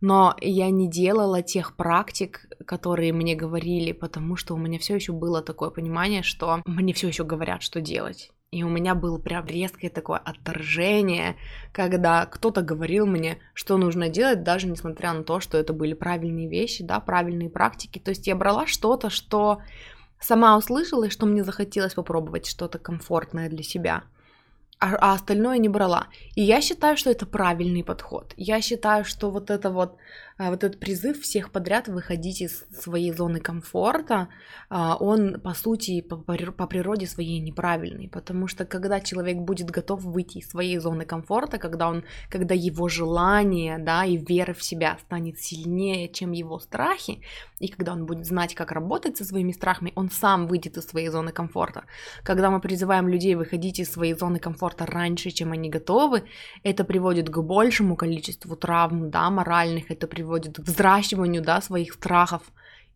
но 0.02 0.36
я 0.42 0.68
не 0.68 0.90
делала 0.90 1.40
тех 1.40 1.74
практик, 1.74 2.50
которые 2.66 3.14
мне 3.14 3.34
говорили, 3.34 3.92
потому 3.92 4.36
что 4.36 4.52
у 4.52 4.58
меня 4.58 4.78
все 4.78 4.94
еще 4.96 5.14
было 5.14 5.40
такое 5.40 5.70
понимание, 5.70 6.22
что 6.22 6.60
мне 6.66 6.92
все 6.92 7.08
еще 7.08 7.24
говорят, 7.24 7.62
что 7.62 7.80
делать. 7.80 8.30
И 8.50 8.62
у 8.62 8.68
меня 8.68 8.94
было 8.94 9.16
прям 9.16 9.46
резкое 9.46 9.88
такое 9.88 10.18
отторжение, 10.18 11.36
когда 11.72 12.26
кто-то 12.26 12.60
говорил 12.60 13.06
мне, 13.06 13.38
что 13.54 13.78
нужно 13.78 14.10
делать, 14.10 14.42
даже 14.42 14.66
несмотря 14.66 15.14
на 15.14 15.22
то, 15.22 15.40
что 15.40 15.56
это 15.56 15.72
были 15.72 15.94
правильные 15.94 16.46
вещи, 16.46 16.84
да, 16.84 17.00
правильные 17.00 17.48
практики. 17.48 17.98
То 17.98 18.10
есть 18.10 18.26
я 18.26 18.36
брала 18.36 18.66
что-то, 18.66 19.08
что 19.08 19.62
сама 20.20 20.56
услышала, 20.56 21.10
что 21.10 21.26
мне 21.26 21.44
захотелось 21.44 21.94
попробовать 21.94 22.46
что-то 22.46 22.78
комфортное 22.78 23.48
для 23.48 23.62
себя 23.62 24.04
а, 24.80 24.94
а 24.94 25.12
остальное 25.14 25.58
не 25.58 25.68
брала. 25.68 26.06
И 26.36 26.42
я 26.42 26.60
считаю, 26.60 26.96
что 26.96 27.10
это 27.10 27.26
правильный 27.26 27.82
подход. 27.82 28.32
Я 28.36 28.60
считаю, 28.60 29.04
что 29.04 29.30
вот 29.30 29.50
это 29.50 29.70
вот 29.70 29.96
вот 30.38 30.62
этот 30.62 30.78
призыв 30.78 31.20
всех 31.20 31.50
подряд 31.50 31.88
выходить 31.88 32.42
из 32.42 32.64
своей 32.70 33.12
зоны 33.12 33.40
комфорта, 33.40 34.28
а, 34.70 34.96
он 34.96 35.40
по 35.40 35.52
сути 35.52 36.00
по 36.00 36.16
природе 36.66 37.06
своей 37.08 37.40
неправильный, 37.40 38.08
потому 38.08 38.46
что 38.46 38.64
когда 38.64 39.00
человек 39.00 39.38
будет 39.38 39.70
готов 39.70 40.04
выйти 40.04 40.38
из 40.38 40.48
своей 40.48 40.78
зоны 40.78 41.04
комфорта, 41.04 41.58
когда 41.58 41.88
он, 41.88 42.04
когда 42.30 42.54
его 42.54 42.88
желание, 42.88 43.78
да, 43.78 44.04
и 44.04 44.16
вера 44.16 44.54
в 44.54 44.62
себя 44.62 44.96
станет 45.00 45.40
сильнее, 45.40 46.08
чем 46.08 46.30
его 46.30 46.60
страхи, 46.60 47.20
и 47.58 47.66
когда 47.66 47.92
он 47.94 48.06
будет 48.06 48.24
знать, 48.24 48.54
как 48.54 48.70
работать 48.70 49.16
со 49.16 49.24
своими 49.24 49.50
страхами, 49.50 49.92
он 49.96 50.08
сам 50.08 50.46
выйдет 50.46 50.76
из 50.76 50.86
своей 50.86 51.08
зоны 51.08 51.32
комфорта. 51.32 51.82
Когда 52.22 52.50
мы 52.50 52.60
призываем 52.60 53.08
людей 53.08 53.34
выходить 53.34 53.80
из 53.80 53.90
своей 53.90 54.14
зоны 54.14 54.38
комфорта 54.38 54.86
раньше, 54.86 55.30
чем 55.30 55.50
они 55.50 55.68
готовы, 55.68 56.22
это 56.62 56.84
приводит 56.84 57.28
к 57.28 57.38
большему 57.38 57.96
количеству 57.96 58.54
травм, 58.54 59.10
да, 59.10 59.30
моральных, 59.30 59.90
это 59.90 60.06
приводит 60.06 60.27
приводит 60.28 60.56
к 60.56 60.60
взращиванию, 60.60 61.42
да, 61.42 61.60
своих 61.60 61.94
страхов. 61.94 62.42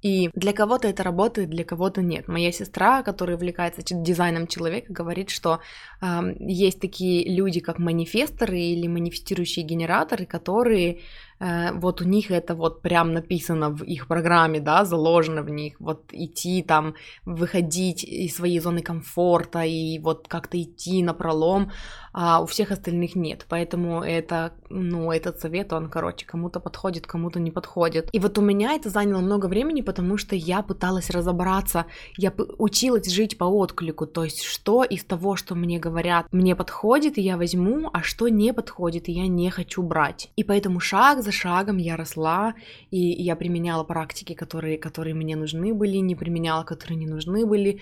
И 0.02 0.30
для 0.34 0.52
кого-то 0.52 0.88
это 0.88 1.04
работает, 1.04 1.48
для 1.48 1.64
кого-то 1.64 2.02
нет. 2.02 2.26
Моя 2.26 2.50
сестра, 2.50 3.04
которая 3.04 3.36
увлекается 3.36 3.82
дизайном 3.84 4.48
человека, 4.48 4.92
говорит, 4.92 5.30
что 5.30 5.60
э, 6.00 6.20
есть 6.40 6.80
такие 6.80 7.32
люди, 7.32 7.60
как 7.60 7.78
манифесторы 7.78 8.58
или 8.58 8.88
манифестирующие 8.88 9.64
генераторы, 9.64 10.26
которые 10.26 10.98
Э, 11.42 11.72
вот 11.72 12.00
у 12.00 12.04
них 12.04 12.30
это 12.30 12.54
вот 12.54 12.82
прям 12.82 13.12
написано 13.12 13.70
в 13.70 13.82
их 13.82 14.06
программе, 14.06 14.60
да, 14.60 14.84
заложено 14.84 15.42
в 15.42 15.50
них, 15.50 15.74
вот 15.80 16.04
идти 16.12 16.62
там, 16.62 16.94
выходить 17.24 18.04
из 18.04 18.36
своей 18.36 18.60
зоны 18.60 18.82
комфорта 18.82 19.64
и 19.64 19.98
вот 19.98 20.28
как-то 20.28 20.56
идти 20.62 21.02
на 21.02 21.14
пролом, 21.14 21.72
а 22.12 22.42
у 22.42 22.46
всех 22.46 22.70
остальных 22.70 23.14
нет, 23.14 23.46
поэтому 23.48 24.02
это, 24.02 24.52
ну, 24.68 25.10
этот 25.10 25.40
совет, 25.40 25.72
он, 25.72 25.88
короче, 25.88 26.26
кому-то 26.26 26.60
подходит, 26.60 27.06
кому-то 27.06 27.40
не 27.40 27.50
подходит. 27.50 28.08
И 28.12 28.18
вот 28.18 28.38
у 28.38 28.42
меня 28.42 28.74
это 28.74 28.90
заняло 28.90 29.20
много 29.20 29.46
времени, 29.46 29.80
потому 29.80 30.18
что 30.18 30.36
я 30.36 30.62
пыталась 30.62 31.10
разобраться, 31.10 31.86
я 32.16 32.32
училась 32.58 33.08
жить 33.08 33.38
по 33.38 33.44
отклику, 33.44 34.06
то 34.06 34.24
есть 34.24 34.42
что 34.42 34.84
из 34.84 35.04
того, 35.04 35.36
что 35.36 35.54
мне 35.54 35.78
говорят, 35.78 36.26
мне 36.32 36.54
подходит, 36.54 37.18
и 37.18 37.22
я 37.22 37.36
возьму, 37.36 37.88
а 37.92 38.02
что 38.02 38.28
не 38.28 38.52
подходит, 38.52 39.08
и 39.08 39.12
я 39.12 39.26
не 39.26 39.50
хочу 39.50 39.82
брать. 39.82 40.30
И 40.36 40.44
поэтому 40.44 40.80
шаг 40.80 41.22
за 41.22 41.32
шагом 41.32 41.78
я 41.78 41.96
росла, 41.96 42.54
и 42.90 42.98
я 42.98 43.36
применяла 43.36 43.84
практики, 43.84 44.34
которые, 44.34 44.78
которые 44.78 45.14
мне 45.14 45.36
нужны 45.36 45.72
были, 45.72 45.96
не 45.96 46.14
применяла, 46.14 46.64
которые 46.64 46.96
не 46.98 47.06
нужны 47.06 47.46
были, 47.46 47.80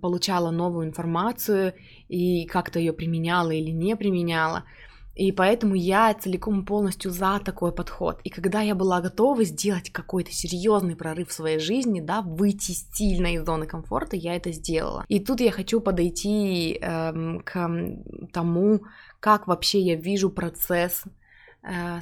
получала 0.00 0.50
новую 0.50 0.86
информацию 0.86 1.74
и 2.08 2.46
как-то 2.46 2.78
ее 2.78 2.92
применяла 2.92 3.50
или 3.50 3.70
не 3.70 3.96
применяла. 3.96 4.64
И 5.14 5.30
поэтому 5.30 5.74
я 5.76 6.12
целиком 6.14 6.64
полностью 6.64 7.12
за 7.12 7.38
такой 7.38 7.72
подход. 7.72 8.20
И 8.24 8.30
когда 8.30 8.62
я 8.62 8.74
была 8.74 9.00
готова 9.00 9.44
сделать 9.44 9.90
какой-то 9.90 10.32
серьезный 10.32 10.96
прорыв 10.96 11.28
в 11.28 11.32
своей 11.32 11.60
жизни, 11.60 12.00
да, 12.00 12.20
выйти 12.20 12.72
стильно 12.72 13.34
из 13.34 13.44
зоны 13.44 13.66
комфорта, 13.66 14.16
я 14.16 14.34
это 14.34 14.50
сделала. 14.50 15.04
И 15.08 15.20
тут 15.20 15.40
я 15.40 15.52
хочу 15.52 15.80
подойти 15.80 16.78
эм, 16.80 17.42
к 17.44 17.70
тому, 18.32 18.82
как 19.20 19.46
вообще 19.46 19.80
я 19.80 19.94
вижу 19.94 20.30
процесс 20.30 21.04
Э, 21.04 21.23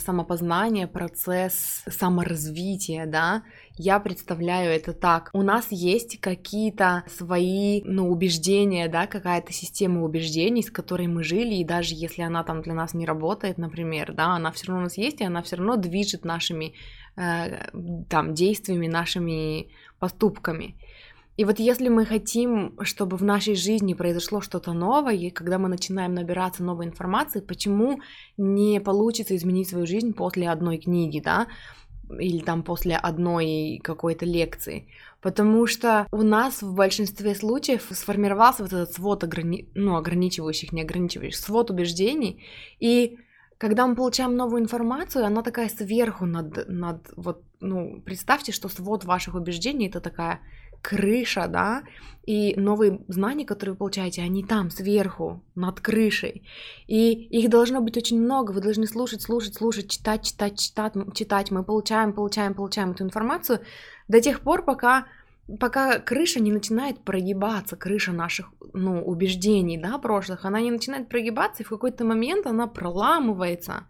самопознание, 0.00 0.86
процесс 0.86 1.84
саморазвития, 1.88 3.06
да, 3.06 3.44
я 3.76 4.00
представляю 4.00 4.70
это 4.72 4.92
так. 4.92 5.30
У 5.32 5.42
нас 5.42 5.68
есть 5.70 6.20
какие-то 6.20 7.04
свои, 7.06 7.82
ну, 7.84 8.10
убеждения, 8.10 8.88
да, 8.88 9.06
какая-то 9.06 9.52
система 9.52 10.02
убеждений, 10.02 10.62
с 10.62 10.70
которой 10.70 11.06
мы 11.06 11.22
жили, 11.22 11.54
и 11.54 11.64
даже 11.64 11.94
если 11.94 12.22
она 12.22 12.44
там 12.44 12.62
для 12.62 12.74
нас 12.74 12.94
не 12.94 13.06
работает, 13.06 13.58
например, 13.58 14.12
да, 14.12 14.34
она 14.34 14.52
все 14.52 14.66
равно 14.66 14.82
у 14.82 14.84
нас 14.84 14.98
есть, 14.98 15.20
и 15.20 15.24
она 15.24 15.42
все 15.42 15.56
равно 15.56 15.76
движет 15.76 16.24
нашими 16.24 16.74
э, 17.16 17.68
там 18.08 18.34
действиями, 18.34 18.88
нашими 18.88 19.68
поступками. 19.98 20.76
И 21.36 21.44
вот 21.44 21.58
если 21.58 21.88
мы 21.88 22.04
хотим, 22.04 22.78
чтобы 22.82 23.16
в 23.16 23.24
нашей 23.24 23.54
жизни 23.54 23.94
произошло 23.94 24.40
что-то 24.40 24.72
новое, 24.72 25.14
и 25.14 25.30
когда 25.30 25.58
мы 25.58 25.68
начинаем 25.68 26.14
набираться 26.14 26.62
новой 26.62 26.86
информации, 26.86 27.40
почему 27.40 28.00
не 28.36 28.80
получится 28.80 29.34
изменить 29.34 29.68
свою 29.68 29.86
жизнь 29.86 30.12
после 30.12 30.50
одной 30.50 30.76
книги, 30.76 31.20
да, 31.20 31.46
или 32.10 32.40
там 32.40 32.62
после 32.62 32.96
одной 32.96 33.80
какой-то 33.82 34.26
лекции? 34.26 34.88
Потому 35.22 35.66
что 35.66 36.06
у 36.12 36.22
нас 36.22 36.60
в 36.60 36.74
большинстве 36.74 37.34
случаев 37.34 37.86
сформировался 37.92 38.64
вот 38.64 38.72
этот 38.72 38.92
свод 38.92 39.24
ограни... 39.24 39.68
ну, 39.74 39.96
ограничивающих, 39.96 40.72
не 40.72 40.82
ограничивающих, 40.82 41.38
свод 41.38 41.70
убеждений, 41.70 42.44
и 42.78 43.16
когда 43.56 43.86
мы 43.86 43.94
получаем 43.94 44.36
новую 44.36 44.60
информацию, 44.60 45.24
она 45.24 45.40
такая 45.40 45.68
сверху 45.68 46.26
над, 46.26 46.68
над 46.68 47.10
вот, 47.16 47.44
ну, 47.60 48.02
представьте, 48.04 48.50
что 48.50 48.68
свод 48.68 49.04
ваших 49.04 49.36
убеждений 49.36 49.86
это 49.86 50.00
такая 50.00 50.40
крыша, 50.82 51.46
да, 51.48 51.84
и 52.24 52.54
новые 52.56 53.00
знания, 53.08 53.44
которые 53.44 53.72
вы 53.72 53.78
получаете, 53.78 54.22
они 54.22 54.44
там, 54.44 54.70
сверху, 54.70 55.42
над 55.54 55.80
крышей. 55.80 56.46
И 56.86 57.12
их 57.12 57.50
должно 57.50 57.80
быть 57.80 57.96
очень 57.96 58.20
много, 58.20 58.52
вы 58.52 58.60
должны 58.60 58.86
слушать, 58.86 59.22
слушать, 59.22 59.54
слушать, 59.54 59.90
читать, 59.90 60.24
читать, 60.24 60.58
читать, 60.58 60.92
читать. 61.14 61.50
Мы 61.50 61.64
получаем, 61.64 62.12
получаем, 62.12 62.54
получаем 62.54 62.92
эту 62.92 63.04
информацию 63.04 63.60
до 64.08 64.20
тех 64.20 64.40
пор, 64.40 64.64
пока 64.64 65.06
пока 65.58 65.98
крыша 65.98 66.40
не 66.40 66.52
начинает 66.52 67.00
прогибаться, 67.00 67.76
крыша 67.76 68.12
наших, 68.12 68.52
ну, 68.72 69.02
убеждений, 69.04 69.76
да, 69.76 69.98
прошлых, 69.98 70.44
она 70.44 70.60
не 70.60 70.70
начинает 70.70 71.08
прогибаться, 71.08 71.62
и 71.62 71.66
в 71.66 71.68
какой-то 71.68 72.04
момент 72.04 72.46
она 72.46 72.68
проламывается. 72.68 73.88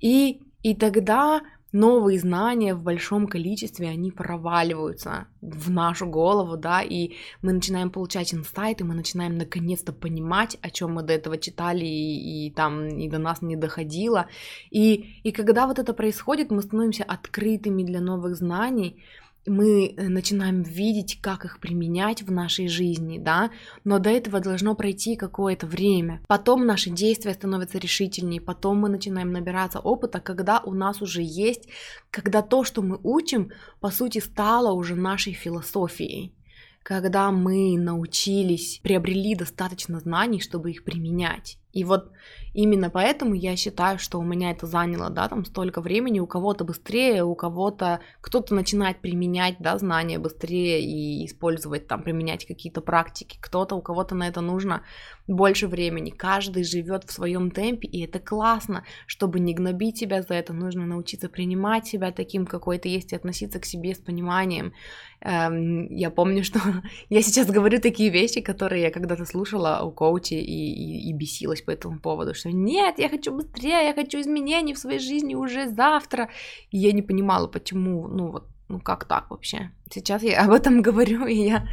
И, 0.00 0.42
и 0.62 0.74
тогда 0.74 1.40
новые 1.72 2.18
знания 2.18 2.74
в 2.74 2.82
большом 2.82 3.26
количестве, 3.26 3.88
они 3.88 4.10
проваливаются 4.10 5.26
в 5.40 5.70
нашу 5.70 6.06
голову, 6.06 6.56
да, 6.56 6.82
и 6.82 7.12
мы 7.42 7.52
начинаем 7.52 7.90
получать 7.90 8.34
инсайты, 8.34 8.84
мы 8.84 8.94
начинаем 8.94 9.38
наконец-то 9.38 9.92
понимать, 9.92 10.58
о 10.62 10.70
чем 10.70 10.94
мы 10.94 11.02
до 11.02 11.12
этого 11.12 11.38
читали 11.38 11.84
и, 11.84 12.46
и 12.46 12.50
там 12.50 12.88
и 12.88 13.08
до 13.08 13.18
нас 13.18 13.42
не 13.42 13.56
доходило. 13.56 14.26
И, 14.70 15.20
и 15.22 15.32
когда 15.32 15.66
вот 15.66 15.78
это 15.78 15.94
происходит, 15.94 16.50
мы 16.50 16.62
становимся 16.62 17.04
открытыми 17.04 17.82
для 17.82 18.00
новых 18.00 18.36
знаний, 18.36 19.02
мы 19.46 19.88
э, 19.88 20.08
начинаем 20.08 20.62
видеть, 20.62 21.20
как 21.20 21.44
их 21.44 21.60
применять 21.60 22.22
в 22.22 22.30
нашей 22.30 22.68
жизни, 22.68 23.18
да, 23.18 23.50
но 23.84 23.98
до 23.98 24.10
этого 24.10 24.40
должно 24.40 24.74
пройти 24.74 25.16
какое-то 25.16 25.66
время. 25.66 26.20
Потом 26.28 26.66
наши 26.66 26.90
действия 26.90 27.34
становятся 27.34 27.78
решительнее, 27.78 28.40
потом 28.40 28.78
мы 28.78 28.88
начинаем 28.88 29.32
набираться 29.32 29.80
опыта, 29.80 30.20
когда 30.20 30.60
у 30.60 30.74
нас 30.74 31.02
уже 31.02 31.22
есть, 31.22 31.68
когда 32.10 32.42
то, 32.42 32.64
что 32.64 32.82
мы 32.82 32.98
учим, 33.02 33.50
по 33.80 33.90
сути, 33.90 34.18
стало 34.18 34.72
уже 34.72 34.94
нашей 34.94 35.32
философией 35.32 36.34
когда 36.82 37.30
мы 37.30 37.76
научились, 37.78 38.80
приобрели 38.82 39.34
достаточно 39.34 40.00
знаний, 40.00 40.40
чтобы 40.40 40.70
их 40.70 40.82
применять. 40.82 41.59
И 41.72 41.84
вот 41.84 42.10
именно 42.52 42.90
поэтому 42.90 43.34
я 43.34 43.56
считаю, 43.56 43.98
что 43.98 44.18
у 44.18 44.24
меня 44.24 44.50
это 44.50 44.66
заняло, 44.66 45.10
да, 45.10 45.28
там 45.28 45.44
столько 45.44 45.80
времени, 45.80 46.18
у 46.18 46.26
кого-то 46.26 46.64
быстрее, 46.64 47.22
у 47.22 47.34
кого-то, 47.34 48.00
кто-то 48.20 48.54
начинает 48.54 49.00
применять, 49.00 49.56
да, 49.60 49.78
знания 49.78 50.18
быстрее 50.18 50.82
и 50.82 51.24
использовать, 51.26 51.86
там, 51.86 52.02
применять 52.02 52.46
какие-то 52.46 52.80
практики, 52.80 53.38
кто-то, 53.40 53.76
у 53.76 53.82
кого-то 53.82 54.14
на 54.14 54.26
это 54.26 54.40
нужно 54.40 54.82
больше 55.28 55.68
времени, 55.68 56.10
каждый 56.10 56.64
живет 56.64 57.04
в 57.04 57.12
своем 57.12 57.50
темпе, 57.50 57.86
и 57.86 58.04
это 58.04 58.18
классно, 58.18 58.84
чтобы 59.06 59.38
не 59.38 59.54
гнобить 59.54 59.98
себя 59.98 60.22
за 60.22 60.34
это, 60.34 60.52
нужно 60.52 60.86
научиться 60.86 61.28
принимать 61.28 61.86
себя 61.86 62.10
таким, 62.10 62.46
какой 62.46 62.78
ты 62.78 62.88
есть, 62.88 63.12
и 63.12 63.16
относиться 63.16 63.60
к 63.60 63.64
себе 63.64 63.94
с 63.94 63.98
пониманием. 63.98 64.72
Эм, 65.20 65.86
я 65.94 66.10
помню, 66.10 66.42
что 66.50 66.60
я 67.08 67.22
сейчас 67.22 67.48
говорю 67.48 67.80
такие 67.80 68.10
вещи, 68.10 68.40
которые 68.40 68.82
я 68.82 68.90
когда-то 68.90 69.24
слушала 69.24 69.82
у 69.84 69.92
коуча 69.92 70.34
и, 70.34 70.40
и, 70.40 71.10
и 71.10 71.12
бесилась 71.12 71.59
по 71.64 71.70
этому 71.70 71.98
поводу, 71.98 72.34
что 72.34 72.50
нет, 72.50 72.98
я 72.98 73.08
хочу 73.08 73.34
быстрее, 73.34 73.86
я 73.86 73.94
хочу 73.94 74.20
изменений 74.20 74.74
в 74.74 74.78
своей 74.78 74.98
жизни 74.98 75.34
уже 75.34 75.68
завтра, 75.68 76.28
и 76.70 76.78
я 76.78 76.92
не 76.92 77.02
понимала, 77.02 77.46
почему, 77.46 78.08
ну 78.08 78.30
вот, 78.30 78.48
ну 78.68 78.80
как 78.80 79.04
так 79.04 79.30
вообще? 79.30 79.70
Сейчас 79.90 80.22
я 80.22 80.40
об 80.44 80.52
этом 80.52 80.82
говорю, 80.82 81.26
и 81.26 81.34
я 81.34 81.68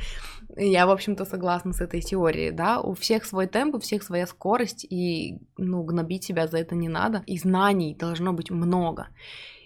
я, 0.60 0.88
в 0.88 0.90
общем-то, 0.90 1.26
согласна 1.26 1.74
с 1.74 1.82
этой 1.82 2.02
теорией, 2.02 2.52
да, 2.52 2.82
у 2.82 2.94
всех 2.94 3.26
свой 3.26 3.48
темп, 3.48 3.76
у 3.76 3.80
всех 3.80 4.04
своя 4.04 4.26
скорость, 4.26 4.86
и, 4.90 5.40
ну, 5.58 5.84
гнобить 5.84 6.24
себя 6.24 6.48
за 6.48 6.58
это 6.58 6.76
не 6.76 6.90
надо, 6.90 7.24
и 7.28 7.38
знаний 7.38 7.96
должно 7.96 8.34
быть 8.34 8.50
много. 8.50 9.08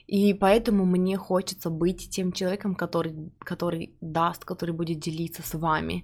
И 0.07 0.33
поэтому 0.33 0.85
мне 0.85 1.15
хочется 1.17 1.69
быть 1.69 2.09
тем 2.09 2.33
человеком, 2.33 2.75
который, 2.75 3.31
который 3.39 3.95
даст, 4.01 4.43
который 4.43 4.75
будет 4.75 4.99
делиться 4.99 5.41
с 5.41 5.53
вами 5.57 6.03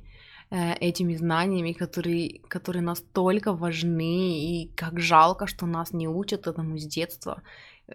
этими 0.49 1.15
знаниями, 1.15 1.73
которые, 1.73 2.39
которые 2.47 2.81
настолько 2.81 3.53
важны, 3.53 4.39
и 4.39 4.71
как 4.75 4.99
жалко, 4.99 5.47
что 5.47 5.65
нас 5.65 5.91
не 5.93 6.07
учат 6.07 6.47
этому 6.47 6.77
с 6.77 6.85
детства 6.85 7.41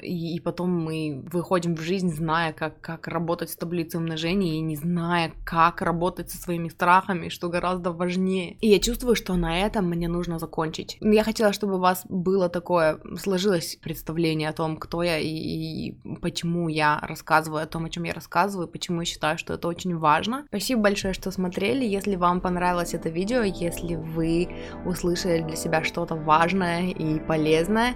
и, 0.01 0.37
и 0.37 0.41
потом 0.41 0.71
мы 0.71 1.23
выходим 1.33 1.75
в 1.75 1.81
жизнь, 1.81 2.11
зная, 2.11 2.53
как, 2.53 2.81
как 2.81 3.09
работать 3.09 3.51
с 3.51 3.57
таблицей 3.57 4.01
умножения, 4.01 4.55
и 4.55 4.61
не 4.61 4.77
зная, 4.77 5.33
как 5.45 5.83
работать 5.83 6.31
со 6.31 6.39
своими 6.39 6.69
страхами, 6.69 7.29
что 7.29 7.49
гораздо 7.49 7.93
важнее. 7.93 8.57
И 8.61 8.69
я 8.69 8.79
чувствую, 8.79 9.17
что 9.17 9.35
на 9.35 9.61
этом 9.61 9.89
мне 9.89 10.09
нужно 10.09 10.39
закончить. 10.39 10.97
Я 11.01 11.25
хотела, 11.25 11.53
чтобы 11.53 11.75
у 11.75 11.81
вас 11.81 12.05
было 12.09 12.49
такое, 12.49 12.99
сложилось 13.19 13.77
представление 13.83 14.49
о 14.49 14.53
том, 14.53 14.77
кто 14.77 15.03
я 15.03 15.19
и, 15.19 15.29
и 15.29 15.97
почему 16.21 16.69
я 16.69 16.99
рассказываю 17.03 17.63
о 17.63 17.67
том, 17.67 17.85
о 17.85 17.91
чем 17.91 18.05
я 18.05 18.15
рассказываю, 18.15 18.69
почему 18.69 19.01
я 19.01 19.07
считаю, 19.07 19.39
что 19.39 19.55
это 19.55 19.69
очень 19.69 19.97
важно. 19.97 20.45
Спасибо 20.49 20.83
большое, 20.83 21.15
что 21.15 21.31
смотрели. 21.31 21.85
Если 21.85 22.17
вам 22.17 22.41
понравилось 22.41 22.95
это 22.95 23.09
видео, 23.09 23.43
если 23.43 23.97
вы 23.97 24.49
услышали 24.87 25.43
для 25.43 25.57
себя 25.57 25.85
что-то 25.85 26.15
важное 26.15 26.89
и 26.89 27.21
полезное, 27.21 27.95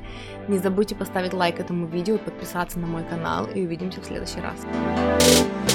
не 0.49 0.59
забудьте 0.59 0.95
поставить 0.95 1.33
лайк 1.33 1.61
этому 1.87 1.89
видео, 1.89 2.19
подписаться 2.19 2.79
на 2.79 2.87
мой 2.87 3.05
канал 3.05 3.47
и 3.47 3.65
увидимся 3.65 4.01
в 4.01 4.05
следующий 4.05 4.41
раз. 4.41 5.66